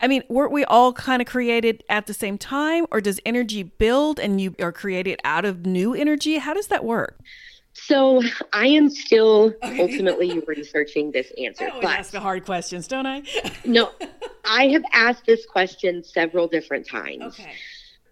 [0.00, 3.62] I mean, weren't we all kind of created at the same time, or does energy
[3.62, 6.38] build and you are created out of new energy?
[6.38, 7.18] How does that work?
[7.74, 11.68] So I am still ultimately researching this answer.
[11.82, 13.22] But ask the hard questions, don't I?
[13.64, 13.90] no,
[14.44, 17.38] I have asked this question several different times.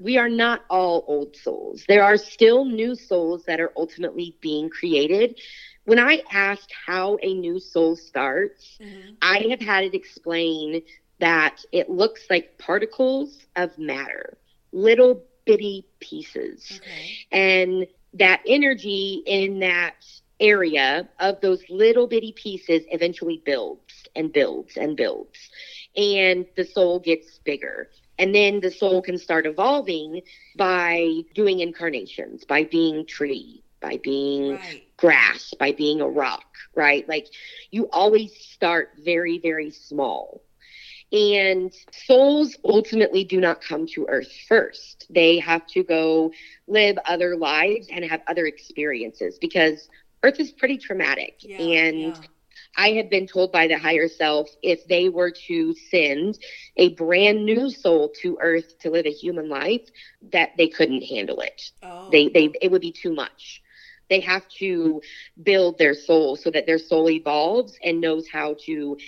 [0.01, 1.85] we are not all old souls.
[1.87, 5.39] There are still new souls that are ultimately being created.
[5.85, 9.15] When I asked how a new soul starts, Mm-hmm.
[9.23, 10.83] I have had it explain
[11.21, 14.39] that it looks like particles of matter,
[14.73, 16.81] little bitty pieces.
[16.83, 17.11] Okay.
[17.31, 19.95] And that energy in that
[20.41, 25.39] area of those little bitty pieces eventually builds and builds and builds.
[25.97, 27.89] And the soul gets bigger.
[28.19, 30.23] And then the soul can start evolving
[30.57, 34.83] by doing incarnations, by being tree, by being Right.
[34.97, 37.07] grass, by being a rock, right?
[37.09, 37.27] Like
[37.71, 40.43] you always start very, very small.
[41.13, 45.07] And souls ultimately do not come to earth first.
[45.11, 46.33] They have to go
[46.67, 49.89] live other lives and have other experiences because
[50.23, 51.41] earth is pretty traumatic.
[51.59, 52.19] and
[52.77, 56.39] I have been told by the higher self if they were to send
[56.77, 59.83] a brand new soul to earth to live a human life,
[60.31, 62.09] that they couldn't handle it oh.
[62.11, 63.63] they they it would be too much
[64.11, 65.01] they have to
[65.43, 68.99] build their soul so that their soul evolves and knows how to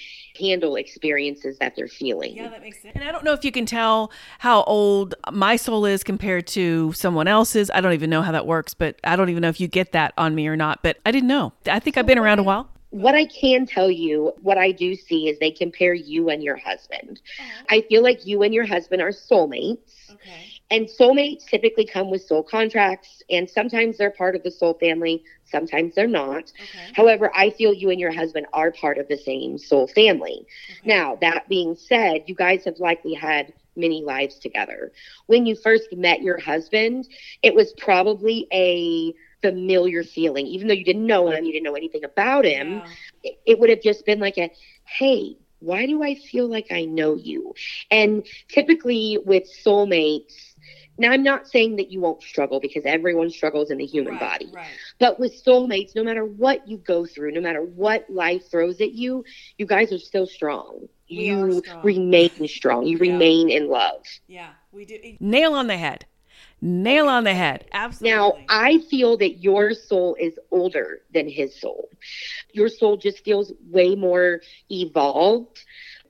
[0.41, 2.93] handle experiences that they're feeling Yeah, that makes sense.
[2.95, 6.93] And I don't know if you can tell how old my soul is compared to
[6.95, 7.71] someone else's.
[7.75, 9.93] I don't even know how that works, but I don't even know if you get
[9.93, 10.83] that on me or not.
[10.83, 11.53] But I didn't know.
[11.67, 12.71] I think I've been around a while.
[12.95, 16.57] What i can tell you what i do see is they compare you and your
[16.57, 17.21] husband
[17.71, 20.53] i feel like you and your husband are soulmates Okay.
[20.71, 25.23] and soulmates typically come with soul contracts and sometimes they're part of the soul family
[25.45, 26.93] sometimes they're not Okay.
[26.95, 30.47] However, I feel you and your husband are part of the same soul family.
[30.85, 34.93] Now, that being said, you guys have likely had many lives together.
[35.27, 37.07] When you first met your husband,
[37.43, 39.13] it was probably a
[39.45, 40.47] familiar feeling.
[40.47, 42.83] Even though you didn't know him, you didn't know anything about him,
[43.23, 44.51] it, it would have just been like a,
[44.85, 47.55] hey, why do I feel like I know you?
[47.91, 50.55] And typically with soulmates,
[50.99, 54.51] now I'm not saying that you won't struggle because everyone struggles in the human body.
[54.53, 54.77] Right.
[55.01, 58.93] But with soulmates, no matter what you go through, no matter what life throws at
[58.93, 59.25] you,
[59.59, 60.89] you guys are still strong.
[61.11, 61.83] We you strong.
[61.83, 62.87] remain strong.
[62.87, 63.13] You Yeah.
[63.13, 64.03] remain in love.
[64.29, 64.99] Yeah, we do.
[65.21, 66.07] Nail on the head.
[66.61, 67.65] Nail on the head.
[67.73, 68.11] Absolutely.
[68.17, 71.89] Now, I feel that your soul is older than his soul.
[72.53, 74.41] Your soul just feels way more
[74.71, 75.59] evolved.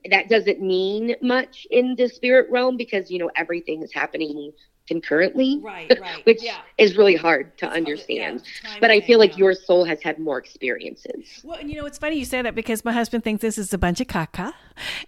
[0.09, 4.51] That doesn't mean much in the spirit realm because, you know, everything is happening
[4.87, 6.23] concurrently, right, right.
[6.25, 6.57] which yeah.
[6.77, 8.43] is really hard to understand.
[8.63, 11.41] yeah, But I feel like your soul has had more experiences.
[11.43, 13.73] Well, and you know, it's funny you say that because my husband thinks this is
[13.73, 14.53] a bunch of caca,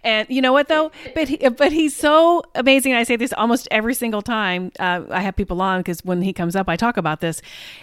[0.02, 0.90] and you know what though?
[1.14, 2.92] But he, but he's so amazing.
[2.92, 6.32] I say this almost every single time uh, I have people on because when he
[6.32, 7.40] comes up, I talk about this.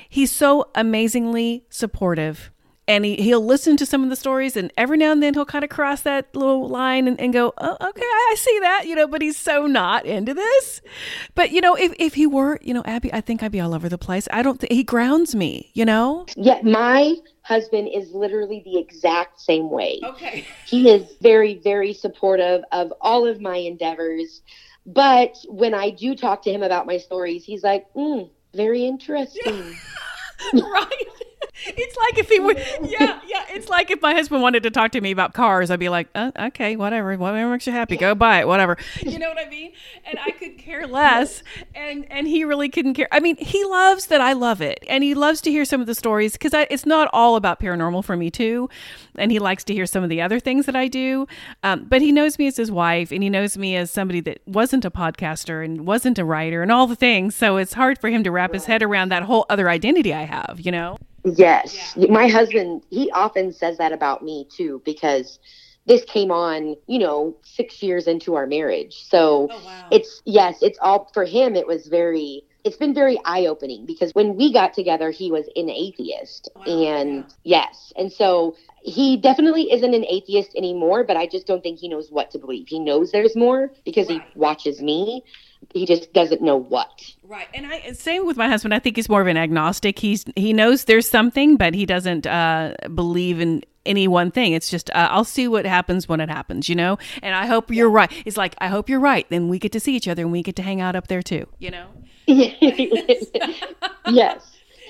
[0.08, 2.52] He's so amazingly supportive.
[2.88, 5.46] And he, he'll listen to some of the stories, and every now and then he'll
[5.46, 8.96] kind of cross that little line and, and go, oh, okay, I, see that, you
[8.96, 10.82] know, but he's so not into this.
[11.34, 13.74] But, you know, if, if he were, you know, Abby, I think I'd be all
[13.74, 14.28] over the place.
[14.32, 16.26] I don't think he grounds me, you know?
[16.36, 20.00] Yeah, my husband is literally the exact same way.
[20.04, 20.46] Okay.
[20.66, 24.42] He is very, very supportive of all of my endeavors.
[24.86, 29.76] But when I do talk to him about my stories, he's like, mm, very interesting.
[30.54, 31.04] right.
[31.78, 33.46] It's like if he would, yeah, yeah.
[33.50, 36.08] It's like if my husband wanted to talk to me about cars, I'd be like,
[36.16, 38.78] uh, okay, whatever, whatever makes you happy, go buy it, whatever.
[39.06, 39.72] You know what I mean?
[40.04, 43.08] And I could care less, and and he really couldn't care.
[43.12, 45.88] I mean, he loves that I love it, and he loves to hear some of
[45.88, 48.68] the stories because it's not all about paranormal for me too,
[49.16, 51.28] and he likes to hear some of the other things that I do.
[51.64, 54.42] Um, but he knows me as his wife, and he knows me as somebody that
[54.46, 57.36] wasn't a podcaster and wasn't a writer and all the things.
[57.36, 60.24] So it's hard for him to wrap his head around that whole other identity I
[60.24, 60.60] have.
[60.62, 60.98] You know?
[61.26, 61.96] Yes.
[62.10, 65.40] My husband, he often says that about me too, because
[65.86, 68.94] this came on, you know, six years into our marriage.
[69.08, 69.88] So Oh wow.
[69.92, 71.56] it's, yes, it's all for him.
[71.56, 75.46] It was very it's been very eye opening because when we got together, he was
[75.56, 76.50] an atheist.
[76.56, 77.60] Wow, and yeah.
[77.66, 77.94] yes.
[77.96, 82.10] And so he definitely isn't an atheist anymore, but I just don't think he knows
[82.12, 82.68] what to believe.
[82.68, 84.24] He knows there's more because Right.
[84.24, 85.24] he watches me.
[85.74, 87.15] He just doesn't know what.
[87.28, 88.74] Right, and I same with my husband.
[88.74, 89.98] I think he's more of an agnostic.
[89.98, 94.54] He's he knows there's something, but he doesn't uh, believe in any one thing.
[94.54, 97.00] It's just uh, I'll see what happens when it happens, you know.
[97.24, 98.12] And I hope you're right.
[98.26, 99.26] It's like I hope you're right.
[99.30, 101.24] Then we get to see each other and we get to hang out up there
[101.24, 101.88] too, you know.
[102.28, 103.32] yes.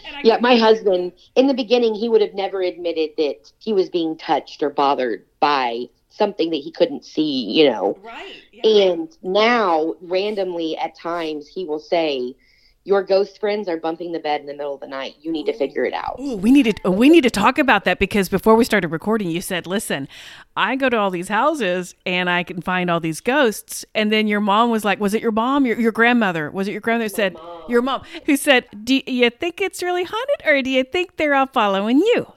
[0.05, 3.71] And I, Yeah, my husband, in the beginning, he would have never admitted that he
[3.71, 5.85] was being touched or bothered by
[6.15, 7.97] something that he couldn't see, you know.
[8.03, 8.35] right.
[8.51, 8.91] yeah.
[8.91, 12.35] And now, randomly at times, he will say,
[12.83, 15.15] Your ghost friends are bumping the bed in the middle of the night.
[15.21, 16.19] You need to figure it out.
[16.19, 18.89] Ooh, we need to uh, we need to talk about that because before we started
[18.89, 20.07] recording, you said, "Listen,
[20.55, 24.27] I go to all these houses and I can find all these ghosts." And then
[24.27, 25.65] your mom was like, "Was it your mom?
[25.65, 26.51] Your your grandmother?
[26.51, 27.37] Was it your grandmother?" Said
[27.67, 31.35] your mom who said, "Do you think it's really haunted, or do you think they're
[31.35, 32.31] all following you?"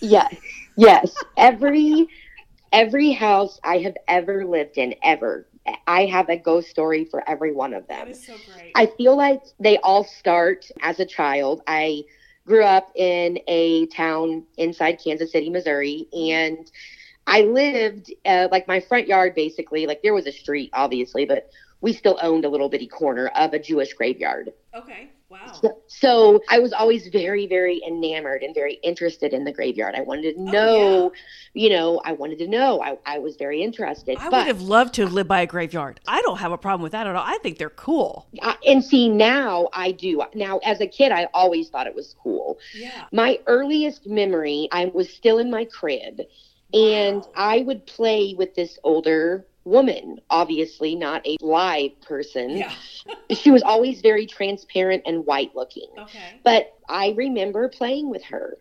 [0.00, 0.34] Yes.
[0.76, 1.12] Yes.
[1.36, 2.08] Every
[2.72, 5.46] every house I have ever lived in, ever,
[5.86, 8.14] I have a ghost story for every one of them.
[8.14, 8.72] so great.
[8.74, 11.62] I feel like they all start as a child.
[11.66, 12.04] I
[12.46, 16.70] grew up in a town inside Kansas City, Missouri, and
[17.26, 21.50] I lived uh, like my front yard basically, like there was a street, obviously, but
[21.80, 24.52] we still owned a little bitty corner of a Jewish graveyard.
[24.74, 25.10] okay.
[25.30, 25.52] Wow.
[25.60, 29.94] So, so I was always very, very enamored and very interested in the graveyard.
[29.94, 31.12] I wanted to Oh, know,
[31.52, 32.80] you know, I wanted to know.
[32.82, 34.16] I, I was very interested.
[34.18, 36.00] I would have loved to live by a graveyard.
[36.08, 37.24] I don't have a problem with that at all.
[37.26, 38.26] I think they're cool.
[38.40, 40.22] I, and see now I do.
[40.34, 42.58] Now as a kid I always thought it was cool.
[42.74, 43.04] Yeah.
[43.12, 46.20] My earliest memory, I was still in my crib
[46.72, 47.32] and Wow.
[47.34, 52.50] I would play with this older woman, obviously not a live person.
[52.50, 52.72] Yeah.
[53.30, 55.88] She was always very transparent and white looking.
[55.98, 56.40] Okay.
[56.44, 58.58] But I remember playing with her.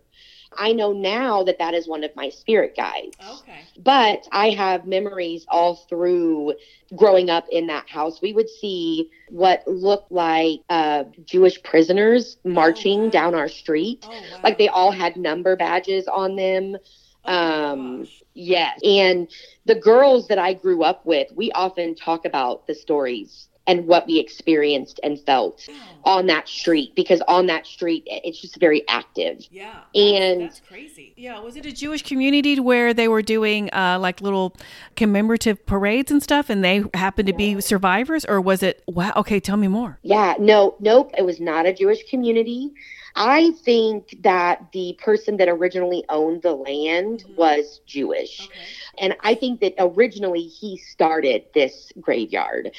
[0.58, 3.16] I know now that that is one of my spirit guides.
[3.42, 3.62] Okay.
[3.78, 6.54] But I have memories all through
[6.96, 8.22] growing up in that house.
[8.22, 13.10] We would see what looked like uh, Jewish prisoners marching wow.
[13.10, 14.06] down our street.
[14.08, 14.40] Oh, wow.
[14.44, 16.78] Like they all had number badges on them.
[17.26, 18.08] Oh, Um.
[18.38, 18.80] Yes.
[18.84, 19.28] And
[19.66, 24.08] the girls that I grew up with, we often talk about the stories and what
[24.08, 25.76] we experienced and felt Wow.
[26.20, 29.46] on that street because on that street, it's just very active.
[29.52, 29.82] Yeah.
[29.94, 31.14] And- that's crazy.
[31.18, 31.42] Yeah.
[31.42, 34.56] Was it a Jewish community where they were doing uh, like little
[34.96, 39.42] commemorative parades and stuff and they happened to be survivors or was it, wow, okay,
[39.42, 40.00] tell me more.
[40.02, 41.12] Yeah, no, nope.
[41.18, 42.72] It was not a Jewish community.
[43.18, 47.36] I think that the person that originally owned the land Mhm.
[47.36, 48.48] was Jewish.
[48.50, 48.62] Okay.
[49.00, 52.72] And I think that originally he started this graveyard.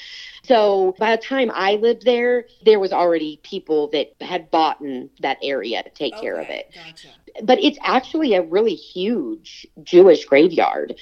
[0.44, 5.10] So by the time I lived there, there was already people that had bought in
[5.20, 6.70] that area to take care of it.
[6.74, 7.08] Gotcha.
[7.42, 10.94] But it's actually a really huge Jewish graveyard.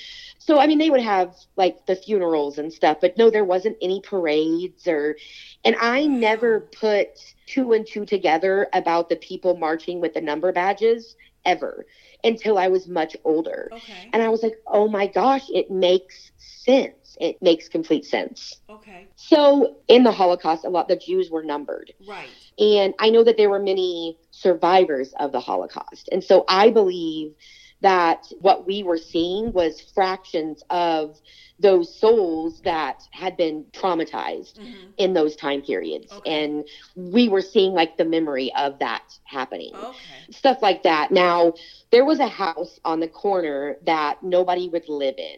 [0.46, 3.76] So I mean they would have like the funerals and stuff, but no there wasn't
[3.82, 5.16] any parades or
[5.64, 7.08] and I never put
[7.46, 11.86] two and two together about the people marching with the number badges ever
[12.22, 13.70] until I was much older.
[13.72, 14.08] Okay.
[14.12, 17.16] And I was like, oh my gosh, it makes sense.
[17.20, 18.60] It makes complete sense.
[18.70, 19.08] Okay.
[19.16, 21.92] So in the Holocaust, a lot the Jews were numbered.
[22.06, 22.28] Right.
[22.58, 26.08] And I know that there were many survivors of the Holocaust.
[26.12, 27.34] And so I believe
[27.80, 31.20] that what we were seeing was fractions of
[31.58, 34.90] those souls that had been traumatized Mm-hmm.
[34.98, 36.12] in those time periods.
[36.12, 36.44] Okay.
[36.44, 36.64] And
[36.94, 40.26] we were seeing like the memory of that happening Okay.
[40.30, 41.10] stuff like that.
[41.10, 41.54] Now,
[41.90, 45.36] there was a house on the corner that nobody would live in.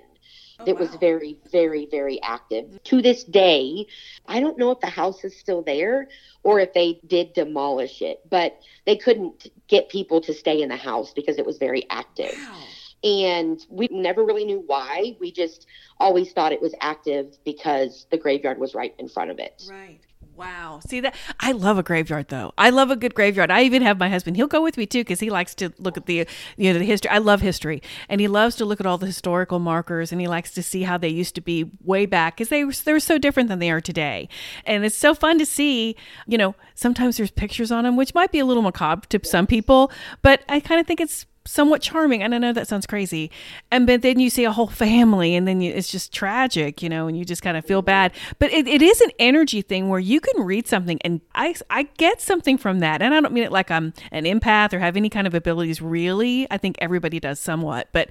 [0.60, 2.64] Oh, It was very, very, very active.
[2.64, 2.76] Mm-hmm.
[2.84, 3.86] To this day,
[4.26, 6.08] I don't know if the house is still there
[6.42, 10.76] or if they did demolish it, but they couldn't get people to stay in the
[10.76, 12.34] house because it was very active.
[12.36, 12.62] Wow.
[13.04, 15.16] And we never really knew why.
[15.20, 15.66] We just
[16.00, 19.62] always thought it was active because the graveyard was right in front of it.
[19.70, 20.00] Right.
[20.38, 20.78] Wow.
[20.86, 22.52] See that I love a graveyard though.
[22.56, 23.50] I love a good graveyard.
[23.50, 24.36] I even have my husband.
[24.36, 26.84] He'll go with me too because he likes to look at the you know the
[26.84, 27.10] history.
[27.10, 30.28] I love history, and he loves to look at all the historical markers, and he
[30.28, 33.18] likes to see how they used to be way back because they were they're so
[33.18, 34.28] different than they are today.
[34.64, 35.96] And it's so fun to see.
[36.28, 39.48] You know, sometimes there's pictures on them, which might be a little macabre to some
[39.48, 39.90] people,
[40.22, 42.22] but I kind of think it's somewhat charming.
[42.22, 43.30] And I know that sounds crazy.
[43.70, 46.88] And but then you see a whole family and then you, it's just tragic, you
[46.88, 48.12] know, and you just kind of feel bad.
[48.38, 51.84] But it, it is an energy thing where you can read something and I, I
[51.96, 53.02] get something from that.
[53.02, 55.80] And I don't mean it like I'm an empath or have any kind of abilities
[55.80, 56.46] really.
[56.50, 58.10] I think everybody does somewhat, but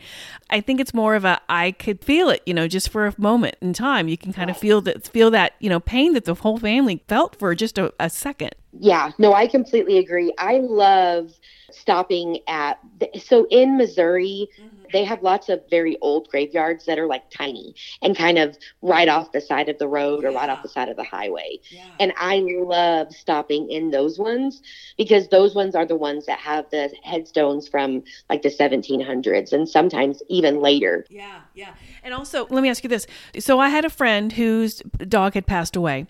[0.50, 3.14] I think it's more of a, I could feel it, you know, just for a
[3.18, 4.08] moment in time.
[4.08, 7.04] You can kind of feel that, feel that, you know, pain that the whole family
[7.08, 8.56] felt for just a, a second.
[8.80, 10.34] Yeah, no, I completely agree.
[10.38, 11.34] I love
[11.80, 14.68] stopping at the, so in Missouri, mm-hmm.
[14.94, 19.08] they have lots of very old graveyards that are like tiny and kind of right
[19.08, 20.30] off the side of the road yeah.
[20.30, 21.60] or right off the side of the highway.
[21.70, 21.84] Yeah.
[22.00, 24.62] And I love stopping in those ones
[24.98, 29.68] because those ones are the ones that have the headstones from like the 1700s and
[29.68, 31.06] sometimes even later.
[31.10, 31.74] Yeah, yeah.
[32.04, 33.08] And also, let me ask you this.
[33.40, 36.08] So I had a friend whose dog had passed away.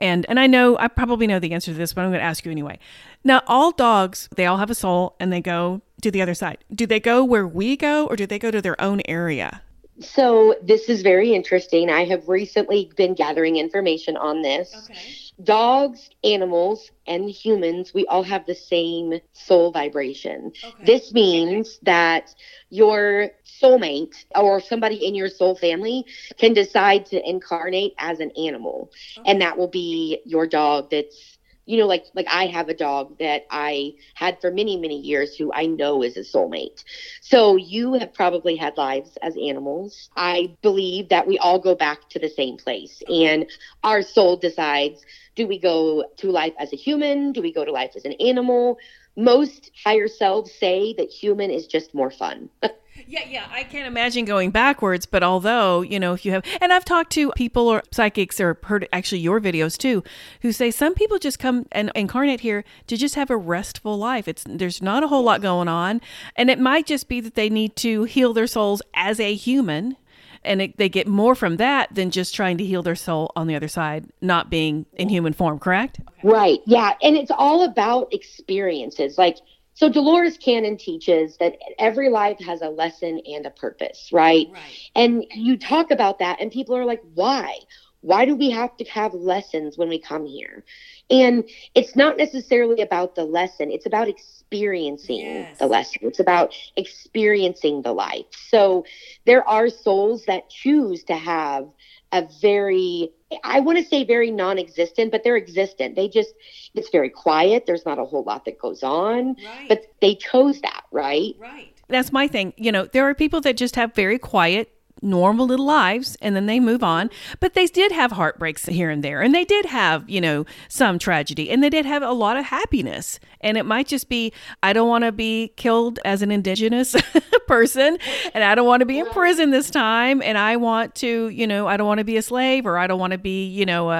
[0.00, 2.24] And and I know I probably know the answer to this, but I'm going to
[2.24, 2.78] ask you anyway.
[3.22, 6.58] Now, all dogs, they all have a soul and they go to the other side.
[6.74, 9.62] Do they go where we go or do they go to their own area?
[10.00, 11.90] So, this is very interesting.
[11.90, 14.74] I have recently been gathering information on this.
[14.90, 14.98] Okay.
[15.42, 20.52] Dogs, animals, and humans, we all have the same soul vibration.
[20.64, 20.84] Okay.
[20.84, 22.34] This means that
[22.70, 26.04] your soulmate or somebody in your soul family
[26.36, 28.90] can decide to incarnate as an animal.
[29.18, 29.30] Okay.
[29.30, 31.38] And that will be your dog that's
[31.70, 35.36] you know like like i have a dog that i had for many many years
[35.36, 36.84] who i know is a soulmate.
[37.20, 40.10] So you have probably had lives as animals.
[40.16, 43.46] I believe that we all go back to the same place and
[43.84, 45.04] our soul decides
[45.36, 47.32] do we go to life as a human?
[47.32, 48.78] Do we go to life as an animal?
[49.16, 52.50] Most higher selves say that human is just more fun
[53.06, 55.06] Yeah, yeah, I can't imagine going backwards.
[55.06, 58.58] But although, you know, if you have, and I've talked to people or psychics or
[58.64, 60.02] heard actually your videos too,
[60.42, 64.28] who say some people just come and incarnate here to just have a restful life.
[64.28, 66.00] It's there's not a whole lot going on,
[66.36, 69.96] and it might just be that they need to heal their souls as a human.
[70.42, 73.46] And it, they get more from that than just trying to heal their soul on
[73.46, 76.00] the other side, not being in human form, correct?
[76.22, 76.60] Right.
[76.64, 76.94] Yeah.
[77.02, 79.18] And it's all about experiences.
[79.18, 79.36] Like,
[79.80, 84.46] so Dolores Cannon teaches that every life has a lesson and a purpose, right?
[84.52, 84.90] right?
[84.94, 87.60] And you talk about that, and people are like, why?
[88.02, 90.66] Why do we have to have lessons when we come here?
[91.08, 95.58] And it's not necessarily about the lesson, it's about experiencing yes.
[95.58, 96.00] the lesson.
[96.02, 98.26] It's about experiencing the life.
[98.50, 98.84] So
[99.24, 101.66] there are souls that choose to have
[102.12, 103.12] a very
[103.44, 105.94] I want to say very non-existent, but they're existent.
[105.96, 106.34] They just
[106.74, 107.64] it's very quiet.
[107.66, 109.68] There's not a whole lot that goes on, right.
[109.68, 111.34] but they chose that, right?
[111.38, 111.74] Right.
[111.88, 112.52] That's my thing.
[112.56, 114.72] You know, there are people that just have very quiet
[115.02, 117.10] normal little lives and then they move on.
[117.38, 119.22] But they did have heartbreaks here and there.
[119.22, 122.46] And they did have, you know, some tragedy and they did have a lot of
[122.46, 123.20] happiness.
[123.40, 124.32] And it might just be,
[124.62, 126.94] I don't want to be killed as an indigenous
[127.46, 127.98] person
[128.34, 130.22] and I don't want to be in prison this time.
[130.22, 132.86] And I want to, you know, I don't want to be a slave or I
[132.86, 133.94] don't want to be, you know, a,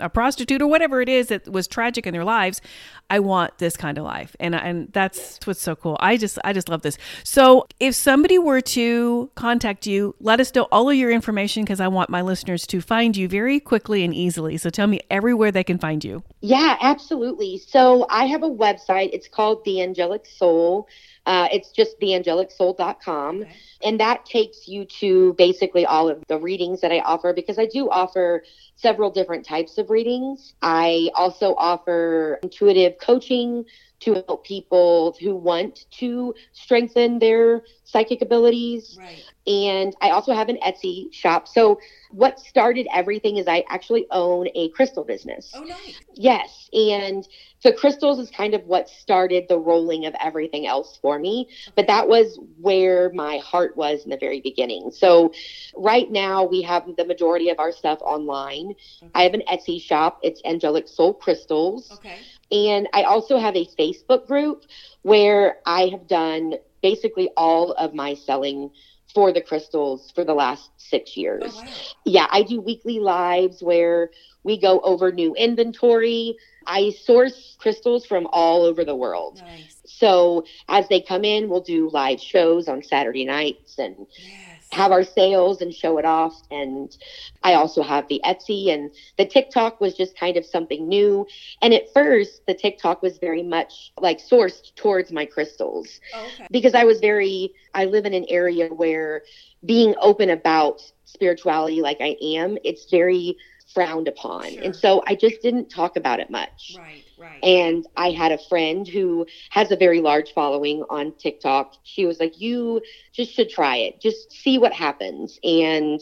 [0.00, 2.60] a, a prostitute or whatever it is that was tragic in their lives.
[3.08, 4.34] I want this kind of life.
[4.40, 5.96] And and that's what's so cool.
[6.00, 6.98] I just I just love this.
[7.22, 11.80] So, if somebody were to contact you, let us know all of your information because
[11.80, 14.56] I want my listeners to find you very quickly and easily.
[14.56, 16.22] So, tell me everywhere they can find you.
[16.40, 17.58] Yeah, absolutely.
[17.58, 19.10] So, I have a website.
[19.12, 20.88] It's called The Angelic Soul.
[21.26, 23.42] Uh, it's just theangelicsoul.com.
[23.42, 23.56] Okay.
[23.82, 27.66] And that takes you to basically all of the readings that I offer because I
[27.66, 28.44] do offer
[28.76, 30.54] several different types of readings.
[30.62, 33.64] I also offer intuitive coaching
[34.00, 38.98] to help people who want to strengthen their psychic abilities.
[38.98, 39.22] Right.
[39.46, 41.48] And I also have an Etsy shop.
[41.48, 41.78] So
[42.10, 45.52] what started everything is I actually own a crystal business.
[45.54, 46.00] Oh, nice.
[46.14, 46.68] Yes.
[46.72, 47.26] And
[47.66, 51.48] so crystals is kind of what started the rolling of everything else for me.
[51.74, 54.90] But that was where my heart was in the very beginning.
[54.92, 55.32] So
[55.76, 58.74] right now we have the majority of our stuff online.
[59.02, 59.10] Okay.
[59.16, 60.20] I have an Etsy shop.
[60.22, 61.90] It's Angelic Soul Crystals.
[61.94, 62.18] Okay.
[62.52, 64.62] And I also have a Facebook group
[65.02, 68.70] where I have done basically all of my selling
[69.12, 71.54] for the crystals for the last six years.
[71.56, 71.72] Oh, wow.
[72.04, 74.10] Yeah, I do weekly lives where
[74.44, 76.36] we go over new inventory.
[76.66, 79.40] I source crystals from all over the world.
[79.44, 79.76] Nice.
[79.84, 84.92] So as they come in, we'll do live shows on Saturday nights and yeah have
[84.92, 86.34] our sales and show it off.
[86.50, 86.96] And
[87.42, 91.26] I also have the Etsy and the TikTok was just kind of something new.
[91.62, 96.46] And at first, the TikTok was very much like sourced towards my crystals okay.
[96.50, 99.22] because I was very, I live in an area where
[99.64, 103.36] being open about spirituality like I am, it's very
[103.72, 104.50] frowned upon.
[104.50, 104.62] Sure.
[104.62, 106.76] And so I just didn't talk about it much.
[106.78, 107.02] Right.
[107.18, 107.42] Right.
[107.42, 111.74] And I had a friend who has a very large following on TikTok.
[111.82, 115.38] She was like, You just should try it, just see what happens.
[115.42, 116.00] And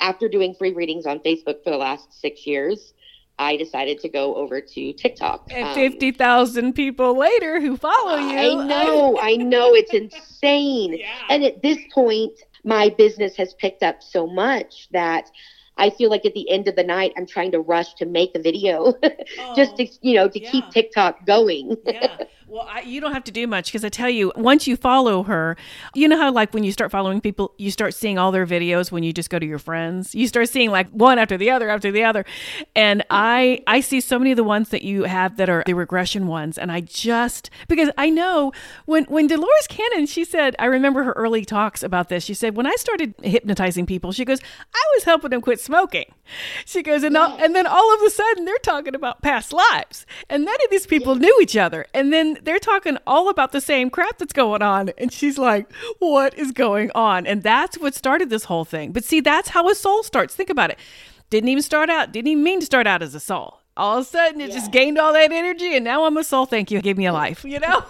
[0.00, 2.94] after doing free readings on Facebook for the last six years,
[3.38, 5.48] I decided to go over to TikTok.
[5.50, 8.38] And um, 50,000 people later who follow you.
[8.38, 9.74] I know, I know.
[9.74, 10.98] It's insane.
[10.98, 11.08] Yeah.
[11.28, 12.32] And at this point,
[12.64, 15.30] my business has picked up so much that
[15.76, 18.34] I feel like at the end of the night, I'm trying to rush to make
[18.34, 20.50] a video oh, just to, oh, you know, to yeah.
[20.50, 21.76] keep TikTok going.
[21.84, 22.16] yeah.
[22.54, 25.24] Well, I, you don't have to do much because I tell you, once you follow
[25.24, 25.56] her,
[25.92, 28.92] you know how like when you start following people, you start seeing all their videos
[28.92, 30.14] when you just go to your friends.
[30.14, 32.24] You start seeing like one after the other after the other,
[32.76, 35.74] and I I see so many of the ones that you have that are the
[35.74, 38.52] regression ones, and I just because I know
[38.84, 42.22] when when Dolores Cannon, she said, I remember her early talks about this.
[42.22, 44.38] She said when I started hypnotizing people, she goes,
[44.72, 46.14] I was helping them quit smoking.
[46.66, 50.06] She goes, and all, and then all of a sudden they're talking about past lives,
[50.30, 53.60] and none of these people knew each other, and then they're talking all about the
[53.60, 54.90] same crap that's going on.
[54.98, 57.26] And she's like, what is going on?
[57.26, 58.92] And that's what started this whole thing.
[58.92, 60.34] But see, that's how a soul starts.
[60.34, 60.78] Think about it.
[61.30, 63.60] Didn't even start out, didn't even mean to start out as a soul.
[63.76, 64.54] All of a sudden, it yeah.
[64.54, 66.46] just gained all that energy, and now I'm a soul.
[66.46, 66.80] Thank you.
[66.80, 67.82] Give me a life, you know?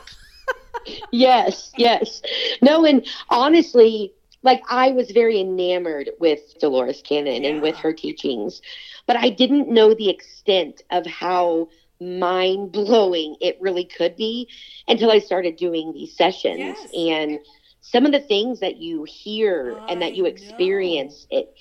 [1.10, 2.22] yes, yes.
[2.62, 7.50] No, and honestly, like I was very enamored with Dolores Cannon yeah.
[7.50, 8.62] and with her teachings,
[9.06, 11.68] but I didn't know the extent of how
[12.04, 14.48] mind blowing it really could be
[14.88, 16.90] until I started doing these sessions yes.
[16.96, 17.38] and
[17.80, 21.38] some of the things that you hear I and that you experience know.
[21.38, 21.54] it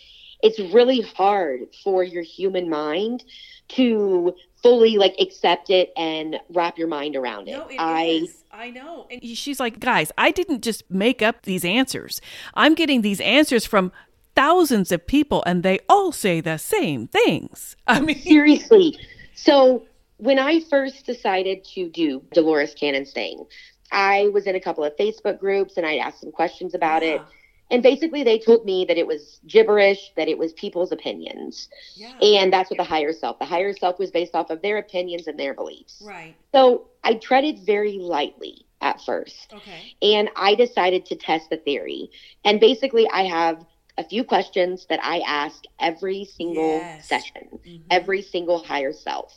[0.44, 3.24] it's really hard for your human mind
[3.70, 7.54] to fully like accept it and wrap your mind around it.
[7.54, 8.44] No, it I is.
[8.52, 9.08] I know.
[9.10, 12.22] And she's like, guys, I didn't just make up these answers.
[12.54, 13.92] I'm getting these answers from
[14.36, 17.76] thousands of people and they all say the same things.
[17.88, 19.00] I mean seriously.
[19.36, 19.84] So
[20.24, 23.46] when I first decided to do Dolores Cannon's thing,
[23.92, 27.16] I was in a couple of Facebook groups and I asked some questions about yeah.
[27.16, 27.22] it.
[27.70, 31.70] And basically, they told me that it was gibberish, that it was people's opinions.
[31.96, 32.18] Yeah.
[32.20, 35.28] And that's what the higher self, the higher self was based off of their opinions
[35.28, 36.02] and their beliefs.
[36.06, 36.36] Right.
[36.54, 39.54] So I treaded very lightly at first.
[39.54, 39.96] Okay.
[40.02, 42.12] And I decided to test the theory.
[42.46, 43.66] And basically, I have
[43.98, 47.08] a few questions that I ask every single yes.
[47.08, 47.84] session, mm-hmm.
[47.92, 49.34] every single higher self.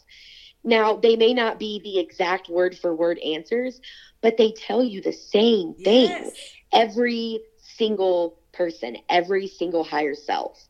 [0.66, 3.80] Now, they may not be the exact word for word answers,
[4.20, 6.10] but they tell you the same thing.
[6.10, 6.32] Yes.
[6.72, 10.66] Every single person, every single higher self.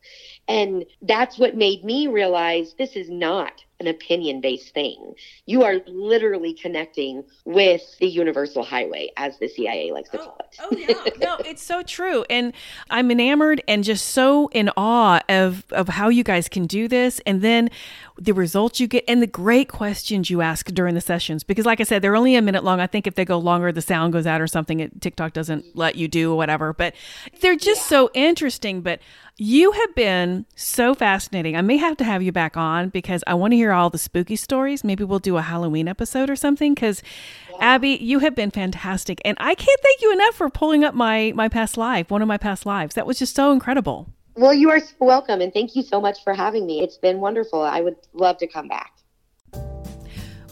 [0.47, 5.13] And that's what made me realize this is not an opinion based thing.
[5.45, 10.37] You are literally connecting with the universal highway, as the CIA likes to oh, call
[10.39, 10.57] it.
[10.59, 11.13] oh, yeah.
[11.23, 12.25] No, it's so true.
[12.29, 12.53] And
[12.89, 17.21] I'm enamored and just so in awe of, of how you guys can do this.
[17.25, 17.69] And then
[18.17, 21.43] the results you get and the great questions you ask during the sessions.
[21.43, 22.79] Because, like I said, they're only a minute long.
[22.79, 24.79] I think if they go longer, the sound goes out or something.
[24.79, 26.73] It, TikTok doesn't let you do or whatever.
[26.73, 26.95] But
[27.41, 27.97] they're just yeah.
[27.97, 28.81] so interesting.
[28.81, 29.01] But
[29.37, 31.55] you have been so fascinating.
[31.55, 33.99] I may have to have you back on because I want to hear all the
[33.99, 34.83] spooky stories.
[34.83, 37.03] Maybe we'll do a Halloween episode or something because
[37.51, 37.57] yeah.
[37.61, 39.21] Abby, you have been fantastic.
[39.23, 42.27] And I can't thank you enough for pulling up my my past life, one of
[42.27, 42.95] my past lives.
[42.95, 44.07] That was just so incredible.
[44.35, 46.81] Well, you are welcome and thank you so much for having me.
[46.81, 47.61] It's been wonderful.
[47.61, 48.96] I would love to come back.